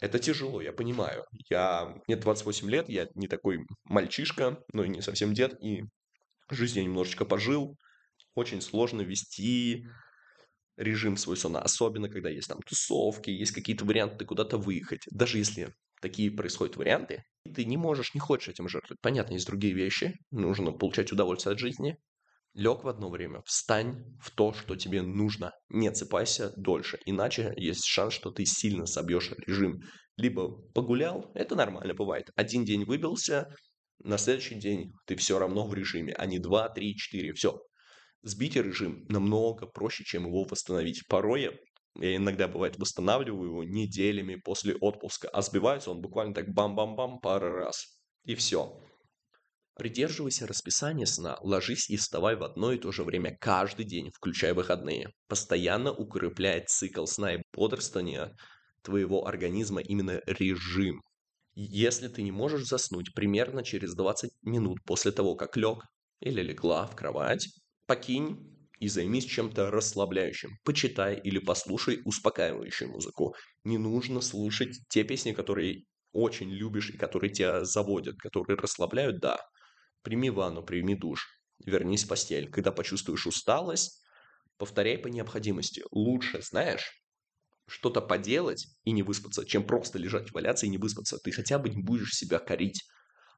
Это 0.00 0.18
тяжело, 0.18 0.62
я 0.62 0.72
понимаю. 0.72 1.26
Я... 1.50 1.94
Мне 2.06 2.16
28 2.16 2.70
лет, 2.70 2.88
я 2.88 3.06
не 3.14 3.28
такой 3.28 3.58
мальчишка, 3.84 4.64
но 4.72 4.84
и 4.84 4.88
не 4.88 5.02
совсем 5.02 5.34
дед, 5.34 5.62
и 5.62 5.82
жизнь 6.48 6.78
я 6.78 6.84
немножечко 6.84 7.26
пожил. 7.26 7.76
Очень 8.34 8.62
сложно 8.62 9.02
вести 9.02 9.84
режим 10.78 11.18
свой 11.18 11.36
сона, 11.36 11.60
особенно 11.60 12.08
когда 12.08 12.30
есть 12.30 12.48
там 12.48 12.60
тусовки, 12.62 13.28
есть 13.28 13.52
какие-то 13.52 13.84
варианты 13.84 14.24
куда-то 14.24 14.56
выехать. 14.56 15.02
Даже 15.10 15.36
если 15.36 15.74
такие 16.00 16.30
происходят 16.30 16.76
варианты, 16.76 17.22
ты 17.54 17.66
не 17.66 17.76
можешь, 17.76 18.14
не 18.14 18.20
хочешь 18.20 18.48
этим 18.48 18.66
жертвовать. 18.66 19.02
Понятно, 19.02 19.34
есть 19.34 19.46
другие 19.46 19.74
вещи, 19.74 20.14
нужно 20.30 20.72
получать 20.72 21.12
удовольствие 21.12 21.52
от 21.52 21.58
жизни. 21.58 21.98
Лег 22.58 22.82
в 22.82 22.88
одно 22.88 23.08
время, 23.08 23.40
встань 23.46 24.04
в 24.20 24.32
то, 24.32 24.52
что 24.52 24.74
тебе 24.74 25.00
нужно. 25.00 25.52
Не 25.68 25.86
отсыпайся 25.86 26.52
дольше, 26.56 26.98
иначе 27.06 27.54
есть 27.56 27.84
шанс, 27.84 28.14
что 28.14 28.32
ты 28.32 28.44
сильно 28.46 28.84
собьешь 28.84 29.30
режим. 29.46 29.80
Либо 30.16 30.60
погулял, 30.72 31.30
это 31.36 31.54
нормально 31.54 31.94
бывает. 31.94 32.30
Один 32.34 32.64
день 32.64 32.84
выбился, 32.84 33.46
на 34.02 34.18
следующий 34.18 34.56
день 34.56 34.90
ты 35.06 35.14
все 35.14 35.38
равно 35.38 35.68
в 35.68 35.72
режиме, 35.72 36.12
а 36.14 36.26
не 36.26 36.40
2, 36.40 36.70
3, 36.70 36.96
4, 36.96 37.32
все. 37.34 37.62
Сбить 38.22 38.56
режим 38.56 39.06
намного 39.08 39.68
проще, 39.68 40.02
чем 40.02 40.26
его 40.26 40.42
восстановить. 40.42 41.06
Порой 41.06 41.42
я 41.94 42.16
иногда, 42.16 42.48
бывает, 42.48 42.76
восстанавливаю 42.76 43.50
его 43.50 43.62
неделями 43.62 44.34
после 44.34 44.74
отпуска, 44.74 45.28
а 45.28 45.42
сбивается 45.42 45.92
он 45.92 46.00
буквально 46.00 46.34
так 46.34 46.52
бам-бам-бам 46.52 47.20
пару 47.20 47.52
раз. 47.52 47.84
И 48.24 48.34
все. 48.34 48.82
Придерживайся 49.78 50.44
расписания 50.48 51.06
сна, 51.06 51.38
ложись 51.40 51.88
и 51.88 51.96
вставай 51.96 52.34
в 52.34 52.42
одно 52.42 52.72
и 52.72 52.78
то 52.78 52.90
же 52.90 53.04
время 53.04 53.38
каждый 53.40 53.84
день, 53.84 54.10
включая 54.10 54.52
выходные. 54.52 55.12
Постоянно 55.28 55.92
укрепляет 55.92 56.68
цикл 56.68 57.06
сна 57.06 57.36
и 57.36 57.42
бодрствования 57.54 58.36
твоего 58.82 59.28
организма 59.28 59.80
именно 59.80 60.20
режим. 60.26 61.00
Если 61.54 62.08
ты 62.08 62.22
не 62.22 62.32
можешь 62.32 62.66
заснуть 62.66 63.14
примерно 63.14 63.62
через 63.62 63.94
20 63.94 64.32
минут 64.42 64.78
после 64.84 65.12
того, 65.12 65.36
как 65.36 65.56
лег 65.56 65.84
или 66.18 66.42
легла 66.42 66.84
в 66.88 66.96
кровать, 66.96 67.48
покинь 67.86 68.52
и 68.80 68.88
займись 68.88 69.26
чем-то 69.26 69.70
расслабляющим. 69.70 70.58
Почитай 70.64 71.20
или 71.20 71.38
послушай 71.38 72.00
успокаивающую 72.04 72.90
музыку. 72.90 73.36
Не 73.62 73.78
нужно 73.78 74.22
слушать 74.22 74.76
те 74.88 75.04
песни, 75.04 75.32
которые 75.32 75.84
очень 76.12 76.50
любишь 76.50 76.90
и 76.90 76.96
которые 76.96 77.30
тебя 77.30 77.64
заводят, 77.64 78.16
которые 78.18 78.56
расслабляют, 78.58 79.20
да. 79.20 79.38
Прими 80.02 80.30
ванну, 80.30 80.62
прими 80.62 80.94
душ, 80.94 81.26
вернись 81.64 82.04
в 82.04 82.08
постель. 82.08 82.50
Когда 82.50 82.72
почувствуешь 82.72 83.26
усталость, 83.26 84.02
повторяй 84.56 84.98
по 84.98 85.08
необходимости. 85.08 85.82
Лучше, 85.90 86.42
знаешь, 86.42 87.02
что-то 87.66 88.00
поделать 88.00 88.66
и 88.84 88.92
не 88.92 89.02
выспаться, 89.02 89.44
чем 89.44 89.66
просто 89.66 89.98
лежать, 89.98 90.32
валяться 90.32 90.66
и 90.66 90.70
не 90.70 90.78
выспаться. 90.78 91.18
Ты 91.18 91.32
хотя 91.32 91.58
бы 91.58 91.68
не 91.68 91.82
будешь 91.82 92.14
себя 92.14 92.38
корить. 92.38 92.84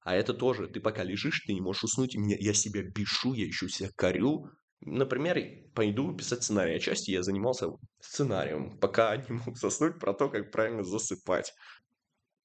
А 0.02 0.14
это 0.14 0.32
тоже, 0.32 0.66
ты 0.66 0.80
пока 0.80 1.02
лежишь, 1.02 1.42
ты 1.46 1.52
не 1.52 1.60
можешь 1.60 1.84
уснуть, 1.84 2.14
меня, 2.14 2.36
я 2.38 2.54
себя 2.54 2.82
бешу, 2.82 3.34
я 3.34 3.44
еще 3.44 3.68
себя 3.68 3.90
корю. 3.94 4.48
Например, 4.80 5.38
пойду 5.74 6.16
писать 6.16 6.42
сценарий. 6.42 6.76
Отчасти 6.76 7.10
я 7.10 7.22
занимался 7.22 7.66
сценарием, 8.00 8.78
пока 8.78 9.16
не 9.28 9.34
мог 9.34 9.58
заснуть 9.58 9.98
про 9.98 10.14
то, 10.14 10.30
как 10.30 10.50
правильно 10.52 10.84
засыпать. 10.84 11.52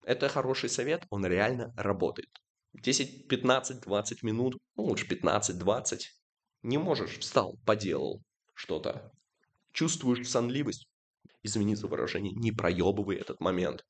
Это 0.03 0.27
хороший 0.27 0.69
совет, 0.69 1.05
он 1.09 1.25
реально 1.25 1.73
работает. 1.77 2.29
10, 2.81 3.27
15, 3.27 3.81
20 3.81 4.23
минут, 4.23 4.57
ну 4.75 4.83
лучше 4.83 5.07
15, 5.07 5.57
20. 5.57 6.11
Не 6.63 6.77
можешь, 6.77 7.17
встал, 7.19 7.57
поделал 7.65 8.23
что-то. 8.53 9.11
Чувствуешь 9.71 10.27
сонливость? 10.29 10.87
Извини 11.43 11.75
за 11.75 11.87
выражение, 11.87 12.33
не 12.33 12.51
проебывай 12.51 13.17
этот 13.17 13.39
момент. 13.39 13.85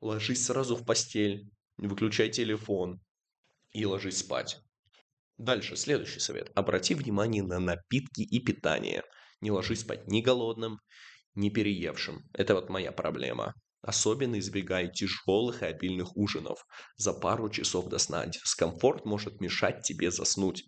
Ложись 0.00 0.44
сразу 0.44 0.74
в 0.76 0.84
постель, 0.84 1.48
выключай 1.76 2.30
телефон 2.30 3.00
и 3.72 3.84
ложись 3.84 4.18
спать. 4.18 4.60
Дальше, 5.36 5.76
следующий 5.76 6.18
совет. 6.18 6.50
Обрати 6.56 6.94
внимание 6.94 7.42
на 7.42 7.60
напитки 7.60 8.22
и 8.22 8.40
питание. 8.40 9.04
Не 9.40 9.52
ложись 9.52 9.80
спать 9.80 10.08
ни 10.08 10.20
голодным, 10.20 10.80
ни 11.34 11.50
переевшим. 11.50 12.28
Это 12.32 12.54
вот 12.54 12.68
моя 12.68 12.90
проблема. 12.90 13.54
Особенно 13.88 14.38
избегай 14.38 14.92
тяжелых 14.92 15.62
и 15.62 15.64
обильных 15.64 16.14
ужинов 16.14 16.66
за 16.98 17.14
пару 17.14 17.48
часов 17.48 17.88
до 17.88 17.96
сна. 17.96 18.26
Дискомфорт 18.26 19.06
может 19.06 19.40
мешать 19.40 19.80
тебе 19.80 20.10
заснуть. 20.10 20.66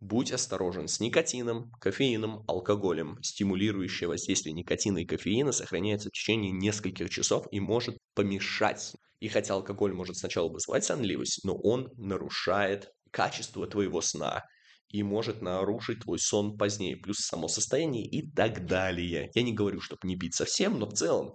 Будь 0.00 0.32
осторожен 0.32 0.88
с 0.88 1.00
никотином, 1.00 1.70
кофеином, 1.72 2.42
алкоголем. 2.48 3.18
Стимулирующее 3.22 4.08
воздействие 4.08 4.54
никотина 4.54 5.00
и 5.00 5.04
кофеина 5.04 5.52
сохраняется 5.52 6.08
в 6.08 6.12
течение 6.12 6.50
нескольких 6.50 7.10
часов 7.10 7.46
и 7.50 7.60
может 7.60 7.98
помешать. 8.14 8.94
И 9.18 9.28
хотя 9.28 9.52
алкоголь 9.52 9.92
может 9.92 10.16
сначала 10.16 10.48
вызывать 10.48 10.86
сонливость, 10.86 11.44
но 11.44 11.54
он 11.54 11.90
нарушает 11.98 12.90
качество 13.10 13.66
твоего 13.66 14.00
сна 14.00 14.44
и 14.88 15.02
может 15.02 15.42
нарушить 15.42 16.04
твой 16.04 16.18
сон 16.18 16.56
позднее, 16.56 16.96
плюс 16.96 17.18
само 17.18 17.48
состояние 17.48 18.06
и 18.06 18.32
так 18.32 18.64
далее. 18.64 19.30
Я 19.34 19.42
не 19.42 19.52
говорю, 19.52 19.82
чтобы 19.82 20.00
не 20.04 20.16
пить 20.16 20.34
совсем, 20.34 20.78
но 20.78 20.86
в 20.86 20.94
целом 20.94 21.34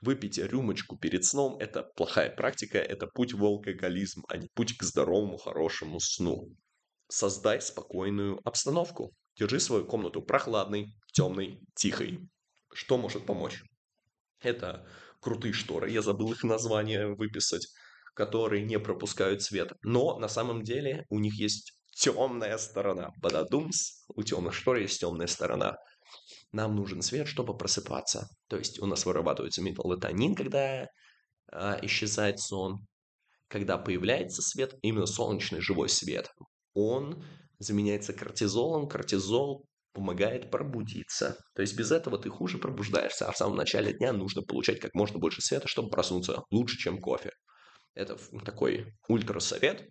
Выпить 0.00 0.38
рюмочку 0.38 0.98
перед 0.98 1.24
сном– 1.24 1.56
это 1.60 1.82
плохая 1.82 2.30
практика, 2.30 2.78
это 2.78 3.06
путь 3.06 3.32
в 3.32 3.42
алкоголизм, 3.42 4.22
а 4.28 4.36
не 4.36 4.48
путь 4.54 4.76
к 4.76 4.82
здоровому, 4.82 5.38
хорошему 5.38 6.00
сну. 6.00 6.54
Создай 7.08 7.60
спокойную 7.60 8.40
обстановку. 8.44 9.14
Держи 9.38 9.58
свою 9.58 9.86
комнату 9.86 10.22
прохладной, 10.22 10.94
темной, 11.12 11.60
тихой. 11.74 12.20
Что 12.72 12.98
может 12.98 13.24
помочь? 13.26 13.62
Это 14.40 14.86
крутые 15.20 15.54
шторы, 15.54 15.90
я 15.90 16.02
забыл 16.02 16.32
их 16.32 16.44
название 16.44 17.14
выписать, 17.14 17.66
которые 18.14 18.64
не 18.64 18.78
пропускают 18.78 19.42
свет. 19.42 19.72
Но 19.82 20.18
на 20.18 20.28
самом 20.28 20.62
деле 20.62 21.06
у 21.08 21.18
них 21.18 21.34
есть 21.38 21.72
темная 21.92 22.58
сторона. 22.58 23.12
Бададумс, 23.18 24.04
у 24.08 24.22
темных 24.22 24.54
штор 24.54 24.76
есть 24.76 25.00
темная 25.00 25.26
сторона 25.26 25.76
нам 26.56 26.74
нужен 26.74 27.02
свет, 27.02 27.28
чтобы 27.28 27.56
просыпаться. 27.56 28.28
То 28.48 28.56
есть 28.56 28.80
у 28.80 28.86
нас 28.86 29.04
вырабатывается 29.04 29.62
мелатонин, 29.62 30.34
когда 30.34 30.84
э, 31.52 31.78
исчезает 31.82 32.40
сон. 32.40 32.86
Когда 33.48 33.78
появляется 33.78 34.42
свет, 34.42 34.74
именно 34.82 35.06
солнечный 35.06 35.60
живой 35.60 35.88
свет, 35.88 36.28
он 36.74 37.22
заменяется 37.58 38.12
кортизолом. 38.12 38.88
Кортизол 38.88 39.66
помогает 39.92 40.50
пробудиться. 40.50 41.36
То 41.54 41.62
есть 41.62 41.76
без 41.76 41.92
этого 41.92 42.18
ты 42.18 42.30
хуже 42.30 42.58
пробуждаешься, 42.58 43.28
а 43.28 43.32
в 43.32 43.36
самом 43.36 43.56
начале 43.56 43.92
дня 43.92 44.12
нужно 44.12 44.42
получать 44.42 44.80
как 44.80 44.94
можно 44.94 45.18
больше 45.18 45.42
света, 45.42 45.68
чтобы 45.68 45.90
проснуться 45.90 46.42
лучше, 46.50 46.78
чем 46.78 47.00
кофе. 47.00 47.30
Это 47.94 48.16
такой 48.44 48.94
ультрасовет. 49.08 49.86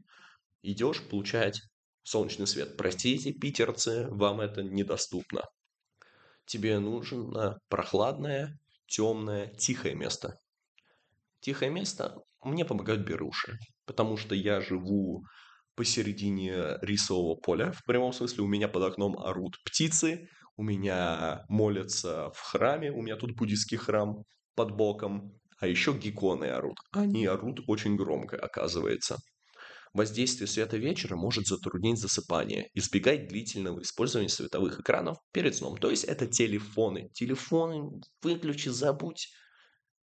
Идешь 0.64 1.02
получать 1.10 1.62
солнечный 2.04 2.48
свет. 2.48 2.76
Простите, 2.76 3.34
питерцы, 3.34 4.08
вам 4.10 4.42
это 4.42 4.64
недоступно 4.64 5.44
тебе 6.46 6.80
нужно 6.80 7.60
прохладное, 7.70 8.58
темное, 8.88 9.48
тихое 9.56 9.96
место. 9.96 10.40
Тихое 11.42 11.72
место 11.72 12.16
мне 12.44 12.66
помогают 12.66 13.06
беруши, 13.06 13.58
потому 13.86 14.18
что 14.18 14.36
я 14.36 14.62
живу 14.62 15.24
посередине 15.76 16.78
рисового 16.82 17.36
поля. 17.36 17.72
В 17.72 17.84
прямом 17.84 18.14
смысле 18.14 18.44
у 18.44 18.48
меня 18.48 18.68
под 18.68 18.84
окном 18.84 19.18
орут 19.18 19.58
птицы, 19.66 20.28
у 20.56 20.64
меня 20.64 21.44
молятся 21.50 22.32
в 22.32 22.40
храме, 22.40 22.92
у 22.92 23.02
меня 23.02 23.18
тут 23.18 23.36
буддийский 23.36 23.78
храм 23.78 24.24
под 24.56 24.72
боком, 24.72 25.34
а 25.60 25.68
еще 25.68 25.94
гекконы 25.94 26.46
орут. 26.46 26.78
Они 26.92 27.26
орут 27.26 27.62
очень 27.68 27.96
громко, 27.96 28.38
оказывается. 28.38 29.18
Воздействие 29.96 30.48
света 30.50 30.76
вечера 30.76 31.16
может 31.16 31.48
затруднить 31.48 31.98
засыпание. 31.98 32.70
Избегай 32.74 33.18
длительного 33.18 33.82
использования 33.82 34.28
световых 34.28 34.82
экранов 34.82 35.20
перед 35.32 35.56
сном. 35.56 35.78
То 35.78 35.90
есть 35.90 36.04
это 36.04 36.28
телефоны. 36.28 37.08
Телефоны 37.14 38.02
выключи, 38.22 38.68
забудь. 38.68 39.30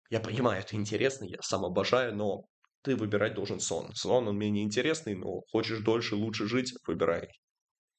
Я 0.08 0.20
понимаю, 0.20 0.62
это 0.62 0.76
интересно, 0.76 1.26
я 1.26 1.36
сам 1.42 1.66
обожаю, 1.66 2.16
но 2.16 2.46
ты 2.80 2.96
выбирать 2.96 3.34
должен 3.34 3.60
сон. 3.60 3.94
Сон, 3.94 4.28
он 4.28 4.38
менее 4.38 4.64
интересный, 4.64 5.14
но 5.14 5.42
хочешь 5.50 5.80
дольше, 5.80 6.16
лучше 6.16 6.46
жить, 6.46 6.72
выбирай. 6.86 7.28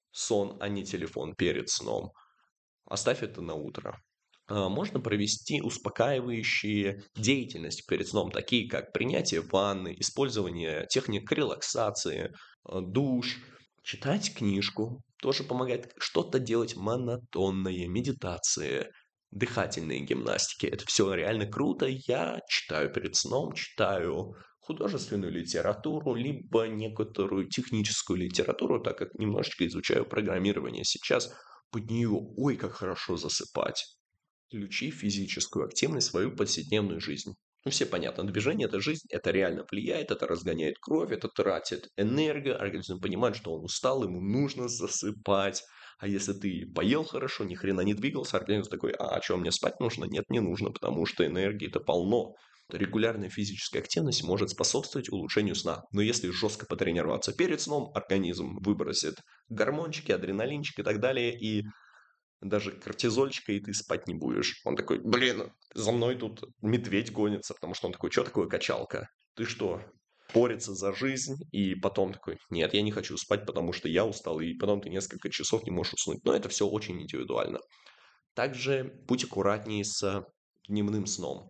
Сон, 0.10 0.58
а 0.62 0.70
не 0.70 0.84
телефон 0.84 1.36
перед 1.36 1.70
сном. 1.70 2.12
Оставь 2.86 3.22
это 3.22 3.42
на 3.42 3.54
утро. 3.54 4.02
А, 4.54 4.70
можно 4.70 5.00
провести 5.00 5.62
успокаивающие 5.62 7.04
деятельности 7.16 7.84
перед 7.88 8.08
сном, 8.08 8.30
такие 8.30 8.70
как 8.70 8.94
принятие 8.94 9.42
ванны, 9.42 9.96
использование 10.00 10.86
техник 10.92 11.32
релаксации, 11.32 12.32
а, 12.64 12.82
душ, 12.82 13.40
читать 13.82 14.36
книжку, 14.36 15.02
тоже 15.20 15.44
помогает 15.44 15.92
что-то 15.98 16.38
делать 16.38 16.76
монотонное, 16.76 17.88
медитации, 17.88 18.92
дыхательные 19.32 20.02
гимнастики. 20.02 20.68
Это 20.68 20.86
все 20.86 21.12
реально 21.16 21.48
круто. 21.48 21.88
Я 21.88 22.40
читаю 22.48 22.94
перед 22.94 23.16
сном, 23.16 23.54
читаю 23.54 24.36
художественную 24.60 25.32
литературу, 25.32 26.14
либо 26.14 26.68
некоторую 26.68 27.50
техническую 27.50 28.20
литературу, 28.20 28.80
так 28.80 29.00
как 29.00 29.16
немножечко 29.16 29.66
изучаю 29.66 30.06
программирование 30.06 30.84
сейчас. 30.84 31.34
Под 31.72 31.90
нее, 31.90 32.12
ой, 32.12 32.56
как 32.56 32.74
хорошо 32.74 33.18
засыпать. 33.18 33.84
Включи 34.54 34.92
физическую 34.92 35.66
активность 35.66 36.10
в 36.10 36.12
свою 36.12 36.32
повседневную 36.36 37.02
жизнь. 37.02 37.34
Ну, 37.66 37.72
все 37.72 37.88
понятно, 37.88 38.24
движение– 38.24 38.68
это 38.68 38.80
жизнь, 38.80 39.08
это 39.10 39.32
реально 39.32 39.66
влияет, 39.72 40.12
это 40.12 40.28
разгоняет 40.28 40.78
кровь, 40.80 41.12
это 41.12 41.28
тратит 41.28 41.88
энергию, 41.98 42.62
организм 42.62 43.00
понимает, 43.00 43.36
что 43.36 43.56
он 43.56 43.66
устал, 43.66 44.04
ему 44.04 44.22
нужно 44.22 44.68
засыпать. 44.68 45.64
А 45.98 46.08
если 46.08 46.34
ты 46.34 46.72
поел 46.72 47.04
хорошо, 47.04 47.46
ни 47.46 47.56
хрена 47.56 47.82
не 47.82 47.96
двигался, 47.96 48.38
организм 48.38 48.70
такой, 48.70 48.92
а, 48.92 49.16
а 49.16 49.22
что, 49.24 49.38
мне 49.38 49.52
спать 49.52 49.80
нужно? 49.80 50.06
Нет, 50.06 50.26
не 50.30 50.40
нужно, 50.40 50.70
потому 50.70 51.08
что 51.08 51.26
энергии-то 51.26 51.80
полно. 51.80 52.36
Регулярная 52.70 53.32
физическая 53.32 53.82
активность 53.82 54.24
может 54.24 54.52
способствовать 54.52 55.10
улучшению 55.10 55.56
сна. 55.56 55.82
Но 55.92 56.02
если 56.02 56.30
жестко 56.30 56.68
потренироваться 56.68 57.34
перед 57.34 57.60
сном, 57.60 57.90
организм 57.96 58.60
выбросит 58.60 59.16
гормончики, 59.50 60.12
адреналинчик 60.12 60.78
и 60.78 60.84
так 60.84 61.00
далее, 61.00 61.36
и 61.36 61.64
даже 62.44 62.72
кортизольчика, 62.72 63.52
и 63.52 63.60
ты 63.60 63.74
спать 63.74 64.08
не 64.08 64.14
будешь. 64.14 64.62
Он 64.66 64.76
такой, 64.76 65.00
блин, 65.00 65.52
за 65.74 65.92
мной 65.92 66.16
тут 66.16 66.44
медведь 66.62 67.12
гонится, 67.12 67.54
потому 67.54 67.74
что 67.74 67.88
он 67.88 67.94
такой, 67.94 68.12
что 68.12 68.24
такое 68.24 68.48
качалка? 68.48 69.10
Ты 69.36 69.46
что, 69.46 69.82
борется 70.34 70.74
за 70.74 70.94
жизнь, 70.94 71.36
и 71.52 71.76
потом 71.76 72.14
такой, 72.14 72.38
нет, 72.50 72.74
я 72.74 72.82
не 72.82 72.92
хочу 72.92 73.18
спать, 73.18 73.46
потому 73.46 73.74
что 73.74 73.88
я 73.88 74.06
устал, 74.06 74.40
и 74.40 74.54
потом 74.54 74.82
ты 74.82 74.90
несколько 74.90 75.30
часов 75.30 75.64
не 75.64 75.72
можешь 75.72 75.94
уснуть. 75.94 76.24
Но 76.24 76.34
это 76.34 76.50
все 76.50 76.68
очень 76.68 77.02
индивидуально. 77.02 77.60
Также 78.34 78.94
будь 79.08 79.24
аккуратнее 79.24 79.84
с 79.84 80.26
дневным 80.68 81.06
сном. 81.06 81.50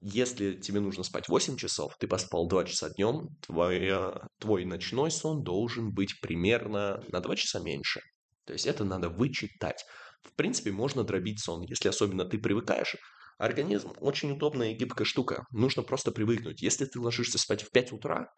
Если 0.00 0.54
тебе 0.54 0.80
нужно 0.80 1.04
спать 1.04 1.28
8 1.28 1.56
часов, 1.56 1.96
ты 1.98 2.06
поспал 2.06 2.48
2 2.48 2.64
часа 2.64 2.90
днем, 2.90 3.28
твоя, 3.46 4.20
твой 4.38 4.64
ночной 4.64 5.10
сон 5.10 5.42
должен 5.42 5.92
быть 5.92 6.20
примерно 6.20 7.02
на 7.08 7.20
2 7.20 7.36
часа 7.36 7.60
меньше. 7.60 8.00
То 8.44 8.52
есть 8.52 8.66
это 8.66 8.84
надо 8.84 9.08
вычитать. 9.08 9.84
В 10.26 10.34
принципе, 10.34 10.72
можно 10.72 11.04
дробить 11.04 11.40
сон, 11.40 11.62
если 11.62 11.88
особенно 11.88 12.24
ты 12.24 12.38
привыкаешь. 12.38 12.96
Организм 13.38 13.92
очень 14.00 14.32
удобная 14.32 14.72
и 14.72 14.74
гибкая 14.74 15.04
штука. 15.04 15.46
Нужно 15.50 15.82
просто 15.82 16.10
привыкнуть. 16.10 16.62
Если 16.62 16.84
ты 16.84 16.98
ложишься 17.00 17.38
спать 17.38 17.62
в 17.62 17.70
5 17.70 17.92
утра 17.92 18.28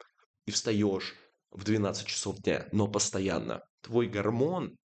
и 0.46 0.50
встаешь 0.50 1.14
в 1.50 1.64
12 1.64 2.06
часов 2.06 2.38
дня, 2.38 2.68
но 2.72 2.88
постоянно, 2.88 3.62
твой 3.80 4.08
гормон, 4.08 4.76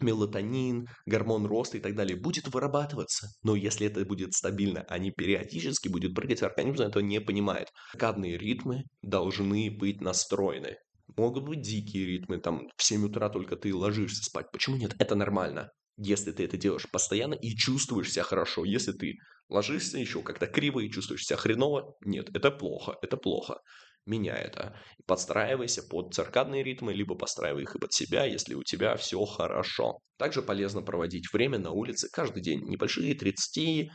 мелатонин, 0.00 0.86
гормон 1.06 1.46
роста 1.46 1.78
и 1.78 1.80
так 1.80 1.96
далее 1.96 2.16
будет 2.16 2.46
вырабатываться. 2.48 3.28
Но 3.42 3.56
если 3.56 3.86
это 3.86 4.04
будет 4.04 4.34
стабильно, 4.34 4.84
а 4.88 4.98
не 4.98 5.10
периодически 5.10 5.88
будет 5.88 6.14
прыгать, 6.14 6.42
организм 6.42 6.82
этого 6.82 7.02
не 7.02 7.20
понимает. 7.20 7.68
Циркадные 7.92 8.38
ритмы 8.38 8.84
должны 9.02 9.70
быть 9.70 10.00
настроены. 10.00 10.76
Могут 11.16 11.44
быть 11.44 11.62
дикие 11.62 12.06
ритмы, 12.06 12.38
там 12.38 12.68
в 12.76 12.82
7 12.84 13.06
утра 13.06 13.28
только 13.30 13.56
ты 13.56 13.74
ложишься 13.74 14.22
спать. 14.24 14.50
Почему 14.52 14.76
нет? 14.76 14.94
Это 14.98 15.14
нормально 15.14 15.70
если 15.98 16.32
ты 16.32 16.44
это 16.44 16.56
делаешь 16.56 16.90
постоянно 16.90 17.34
и 17.34 17.50
чувствуешь 17.56 18.12
себя 18.12 18.22
хорошо. 18.24 18.64
Если 18.64 18.92
ты 18.92 19.18
ложишься 19.48 19.98
еще 19.98 20.22
как-то 20.22 20.46
криво 20.46 20.80
и 20.80 20.90
чувствуешь 20.90 21.26
себя 21.26 21.36
хреново, 21.36 21.96
нет, 22.04 22.30
это 22.34 22.50
плохо, 22.50 22.96
это 23.02 23.16
плохо 23.16 23.60
меняй 24.08 24.42
это. 24.42 24.76
Подстраивайся 25.06 25.82
под 25.82 26.14
циркадные 26.14 26.64
ритмы, 26.64 26.92
либо 26.92 27.14
подстраивай 27.14 27.62
их 27.62 27.76
и 27.76 27.78
под 27.78 27.92
себя, 27.92 28.24
если 28.24 28.54
у 28.54 28.62
тебя 28.62 28.96
все 28.96 29.24
хорошо. 29.24 29.98
Также 30.18 30.42
полезно 30.42 30.82
проводить 30.82 31.32
время 31.32 31.58
на 31.58 31.70
улице 31.70 32.08
каждый 32.12 32.42
день. 32.42 32.62
Небольшие 32.64 33.14
30-60 33.14 33.88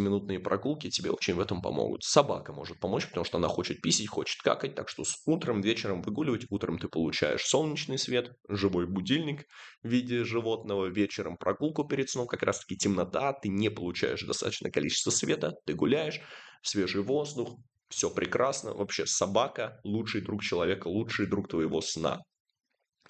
минутные 0.00 0.38
прогулки 0.38 0.90
тебе 0.90 1.10
очень 1.10 1.34
в 1.34 1.40
этом 1.40 1.62
помогут. 1.62 2.04
Собака 2.04 2.52
может 2.52 2.78
помочь, 2.78 3.08
потому 3.08 3.24
что 3.24 3.38
она 3.38 3.48
хочет 3.48 3.80
писить, 3.80 4.08
хочет 4.08 4.42
какать, 4.42 4.74
так 4.74 4.90
что 4.90 5.04
с 5.04 5.22
утром, 5.24 5.62
вечером 5.62 6.02
выгуливать. 6.02 6.44
Утром 6.50 6.78
ты 6.78 6.88
получаешь 6.88 7.46
солнечный 7.46 7.98
свет, 7.98 8.32
живой 8.48 8.86
будильник 8.86 9.46
в 9.82 9.88
виде 9.88 10.24
животного, 10.24 10.86
вечером 10.86 11.38
прогулку 11.38 11.84
перед 11.84 12.10
сном, 12.10 12.26
как 12.26 12.42
раз 12.42 12.60
таки 12.60 12.76
темнота, 12.76 13.32
ты 13.32 13.48
не 13.48 13.70
получаешь 13.70 14.22
достаточное 14.22 14.70
количество 14.70 15.10
света, 15.10 15.54
ты 15.64 15.72
гуляешь, 15.72 16.20
свежий 16.62 17.02
воздух, 17.02 17.56
все 17.88 18.10
прекрасно. 18.10 18.74
Вообще 18.74 19.06
собака– 19.06 19.80
лучший 19.84 20.20
друг 20.20 20.42
человека, 20.42 20.88
лучший 20.88 21.26
друг 21.26 21.48
твоего 21.48 21.80
сна. 21.80 22.22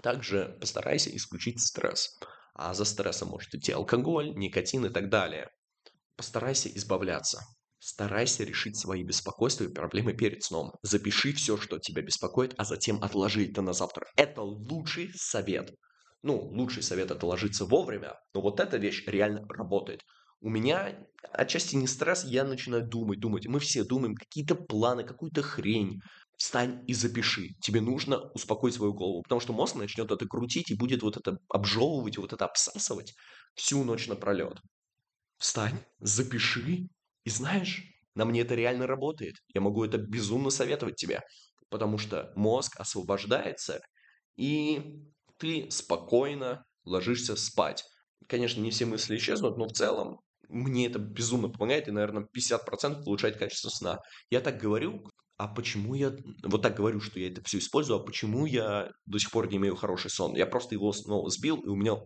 Также 0.02 0.56
постарайся 0.60 1.14
исключить 1.14 1.60
стресс. 1.60 2.18
А 2.54 2.74
за 2.74 2.84
стрессом 2.84 3.28
может 3.28 3.54
идти 3.54 3.72
алкоголь, 3.72 4.32
никотин 4.34 4.86
и 4.86 4.90
так 4.90 5.10
далее. 5.10 5.48
Постарайся 6.16 6.68
избавляться. 6.70 7.42
Старайся 7.78 8.44
решить 8.44 8.78
свои 8.78 9.04
беспокойства 9.04 9.64
и 9.64 9.72
проблемы 9.72 10.14
перед 10.14 10.42
сном. 10.42 10.72
Запиши 10.82 11.32
все, 11.32 11.56
что 11.56 11.78
тебя 11.78 12.02
беспокоит, 12.02 12.54
а 12.56 12.64
затем 12.64 13.02
отложи 13.02 13.46
это 13.46 13.62
на 13.62 13.72
завтра. 13.72 14.06
Это 14.16 14.42
лучший 14.42 15.10
совет. 15.14 15.70
Ну, 16.22 16.38
лучший 16.48 16.82
совет 16.82 17.10
это 17.10 17.26
ложиться 17.26 17.66
вовремя, 17.66 18.18
но 18.34 18.40
вот 18.40 18.58
эта 18.58 18.78
вещь 18.78 19.04
реально 19.06 19.46
работает 19.48 20.02
у 20.40 20.48
меня 20.50 20.96
отчасти 21.32 21.76
не 21.76 21.86
стресс, 21.86 22.24
я 22.24 22.44
начинаю 22.44 22.86
думать, 22.86 23.20
думать. 23.20 23.46
Мы 23.46 23.60
все 23.60 23.84
думаем 23.84 24.14
какие-то 24.14 24.54
планы, 24.54 25.04
какую-то 25.04 25.42
хрень. 25.42 26.00
Встань 26.36 26.84
и 26.86 26.92
запиши. 26.92 27.54
Тебе 27.62 27.80
нужно 27.80 28.30
успокоить 28.34 28.74
свою 28.74 28.92
голову, 28.92 29.22
потому 29.22 29.40
что 29.40 29.54
мозг 29.54 29.74
начнет 29.76 30.10
это 30.10 30.26
крутить 30.26 30.70
и 30.70 30.76
будет 30.76 31.02
вот 31.02 31.16
это 31.16 31.38
обжевывать, 31.48 32.18
вот 32.18 32.34
это 32.34 32.44
обсасывать 32.44 33.14
всю 33.54 33.82
ночь 33.84 34.06
напролет. 34.06 34.58
Встань, 35.38 35.78
запиши, 35.98 36.88
и 37.24 37.30
знаешь, 37.30 37.84
на 38.14 38.24
мне 38.24 38.42
это 38.42 38.54
реально 38.54 38.86
работает. 38.86 39.36
Я 39.54 39.60
могу 39.60 39.84
это 39.84 39.98
безумно 39.98 40.50
советовать 40.50 40.96
тебе, 40.96 41.20
потому 41.70 41.98
что 41.98 42.32
мозг 42.36 42.78
освобождается, 42.78 43.80
и 44.36 45.02
ты 45.38 45.70
спокойно 45.70 46.64
ложишься 46.84 47.36
спать. 47.36 47.84
Конечно, 48.28 48.60
не 48.60 48.70
все 48.70 48.86
мысли 48.86 49.16
исчезнут, 49.16 49.56
но 49.58 49.66
в 49.66 49.72
целом 49.72 50.20
мне 50.48 50.86
это 50.86 50.98
безумно 50.98 51.48
помогает, 51.48 51.88
и, 51.88 51.92
наверное, 51.92 52.26
50% 52.36 53.02
улучшает 53.04 53.36
качество 53.36 53.68
сна. 53.68 53.98
Я 54.30 54.40
так 54.40 54.58
говорю, 54.58 55.08
а 55.36 55.48
почему 55.48 55.94
я 55.94 56.12
вот 56.42 56.62
так 56.62 56.76
говорю, 56.76 57.00
что 57.00 57.20
я 57.20 57.28
это 57.28 57.42
все 57.44 57.58
использую, 57.58 58.00
а 58.00 58.04
почему 58.04 58.46
я 58.46 58.90
до 59.04 59.18
сих 59.18 59.30
пор 59.30 59.48
не 59.48 59.56
имею 59.56 59.76
хороший 59.76 60.10
сон? 60.10 60.34
Я 60.34 60.46
просто 60.46 60.74
его 60.74 60.92
снова 60.92 61.28
сбил, 61.30 61.60
и 61.60 61.68
у 61.68 61.76
меня 61.76 61.96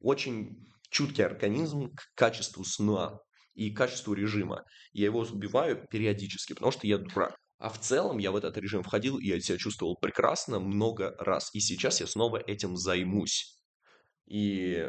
очень 0.00 0.64
чуткий 0.90 1.24
организм 1.24 1.90
к 1.94 2.14
качеству 2.14 2.64
сна 2.64 3.18
и 3.54 3.70
качеству 3.70 4.14
режима. 4.14 4.62
Я 4.92 5.06
его 5.06 5.24
сбиваю 5.24 5.84
периодически, 5.90 6.52
потому 6.52 6.70
что 6.70 6.86
я 6.86 6.98
дурак. 6.98 7.36
А 7.58 7.70
в 7.70 7.80
целом 7.80 8.18
я 8.18 8.30
в 8.30 8.36
этот 8.36 8.56
режим 8.56 8.84
входил, 8.84 9.18
и 9.18 9.26
я 9.26 9.40
себя 9.40 9.58
чувствовал 9.58 9.96
прекрасно 9.96 10.60
много 10.60 11.16
раз. 11.18 11.50
И 11.54 11.60
сейчас 11.60 12.00
я 12.00 12.06
снова 12.06 12.36
этим 12.38 12.76
займусь. 12.76 13.58
И 14.26 14.88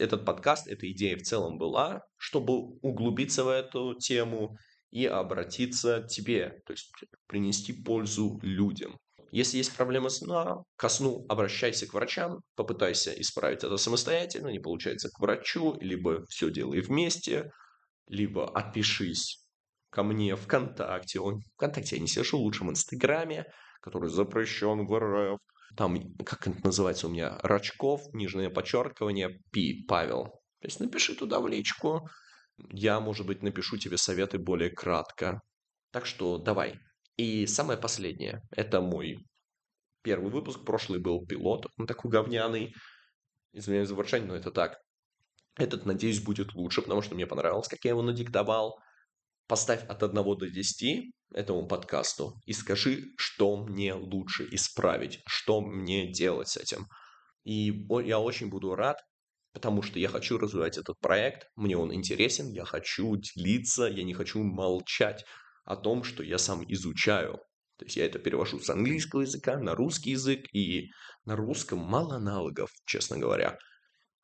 этот 0.00 0.24
подкаст, 0.24 0.66
эта 0.66 0.90
идея 0.92 1.16
в 1.16 1.22
целом 1.22 1.58
была, 1.58 2.02
чтобы 2.16 2.78
углубиться 2.82 3.44
в 3.44 3.48
эту 3.48 3.94
тему 3.94 4.56
и 4.90 5.06
обратиться 5.06 6.02
к 6.02 6.08
тебе, 6.08 6.60
то 6.66 6.72
есть 6.72 6.90
принести 7.26 7.72
пользу 7.72 8.38
людям. 8.42 8.98
Если 9.32 9.58
есть 9.58 9.76
проблема 9.76 10.08
сна, 10.08 10.62
ко 10.76 10.88
сну 10.88 11.26
обращайся 11.28 11.86
к 11.86 11.94
врачам, 11.94 12.40
попытайся 12.54 13.12
исправить 13.20 13.64
это 13.64 13.76
самостоятельно, 13.76 14.48
не 14.48 14.60
получается 14.60 15.10
к 15.10 15.18
врачу, 15.18 15.76
либо 15.80 16.24
все 16.26 16.50
делай 16.50 16.80
вместе, 16.80 17.50
либо 18.06 18.48
отпишись 18.48 19.44
ко 19.90 20.02
мне 20.02 20.36
ВКонтакте. 20.36 21.20
ВКонтакте 21.54 21.96
я 21.96 22.02
не 22.02 22.08
сижу, 22.08 22.38
лучше 22.38 22.64
в 22.64 22.70
Инстаграме, 22.70 23.46
который 23.80 24.10
запрещен 24.10 24.86
в 24.86 24.98
РФ 24.98 25.40
там, 25.76 26.14
как 26.24 26.46
это 26.46 26.64
называется 26.64 27.06
у 27.06 27.10
меня, 27.10 27.38
Рачков, 27.42 28.02
нижнее 28.12 28.50
подчеркивание, 28.50 29.40
Пи, 29.52 29.84
Павел. 29.86 30.24
То 30.60 30.68
есть 30.68 30.80
напиши 30.80 31.14
туда 31.14 31.40
в 31.40 31.48
личку, 31.48 32.08
я, 32.70 33.00
может 33.00 33.26
быть, 33.26 33.42
напишу 33.42 33.76
тебе 33.76 33.96
советы 33.96 34.38
более 34.38 34.70
кратко. 34.70 35.40
Так 35.90 36.06
что 36.06 36.38
давай. 36.38 36.78
И 37.16 37.46
самое 37.46 37.78
последнее, 37.78 38.42
это 38.50 38.80
мой 38.80 39.18
первый 40.02 40.30
выпуск, 40.30 40.64
прошлый 40.64 41.00
был 41.00 41.26
пилот, 41.26 41.66
он 41.78 41.86
такой 41.86 42.10
говняный, 42.10 42.74
извиняюсь 43.52 43.88
за 43.88 43.94
ворчание, 43.94 44.28
но 44.28 44.36
это 44.36 44.50
так. 44.50 44.78
Этот, 45.56 45.86
надеюсь, 45.86 46.20
будет 46.20 46.54
лучше, 46.54 46.82
потому 46.82 47.02
что 47.02 47.14
мне 47.14 47.26
понравилось, 47.26 47.68
как 47.68 47.82
я 47.84 47.90
его 47.90 48.02
надиктовал. 48.02 48.78
Поставь 49.48 49.84
от 49.86 50.02
1 50.02 50.14
до 50.14 50.48
10 50.48 51.12
этому 51.34 51.68
подкасту 51.68 52.40
и 52.46 52.52
скажи, 52.52 53.04
что 53.16 53.56
мне 53.56 53.94
лучше 53.94 54.48
исправить, 54.50 55.20
что 55.26 55.60
мне 55.60 56.10
делать 56.10 56.48
с 56.48 56.56
этим. 56.56 56.86
И 57.44 57.86
я 58.04 58.18
очень 58.18 58.48
буду 58.48 58.74
рад, 58.74 58.98
потому 59.52 59.82
что 59.82 59.98
я 59.98 60.08
хочу 60.08 60.36
развивать 60.36 60.78
этот 60.78 60.98
проект, 61.00 61.46
мне 61.54 61.76
он 61.76 61.94
интересен, 61.94 62.50
я 62.50 62.64
хочу 62.64 63.16
делиться, 63.16 63.84
я 63.84 64.02
не 64.02 64.14
хочу 64.14 64.42
молчать 64.42 65.24
о 65.64 65.76
том, 65.76 66.02
что 66.02 66.22
я 66.22 66.38
сам 66.38 66.64
изучаю. 66.72 67.38
То 67.78 67.84
есть 67.84 67.96
я 67.96 68.06
это 68.06 68.18
перевожу 68.18 68.58
с 68.58 68.70
английского 68.70 69.20
языка 69.20 69.58
на 69.58 69.74
русский 69.74 70.10
язык, 70.10 70.46
и 70.52 70.90
на 71.24 71.36
русском 71.36 71.78
мало 71.78 72.16
аналогов, 72.16 72.70
честно 72.86 73.18
говоря. 73.18 73.58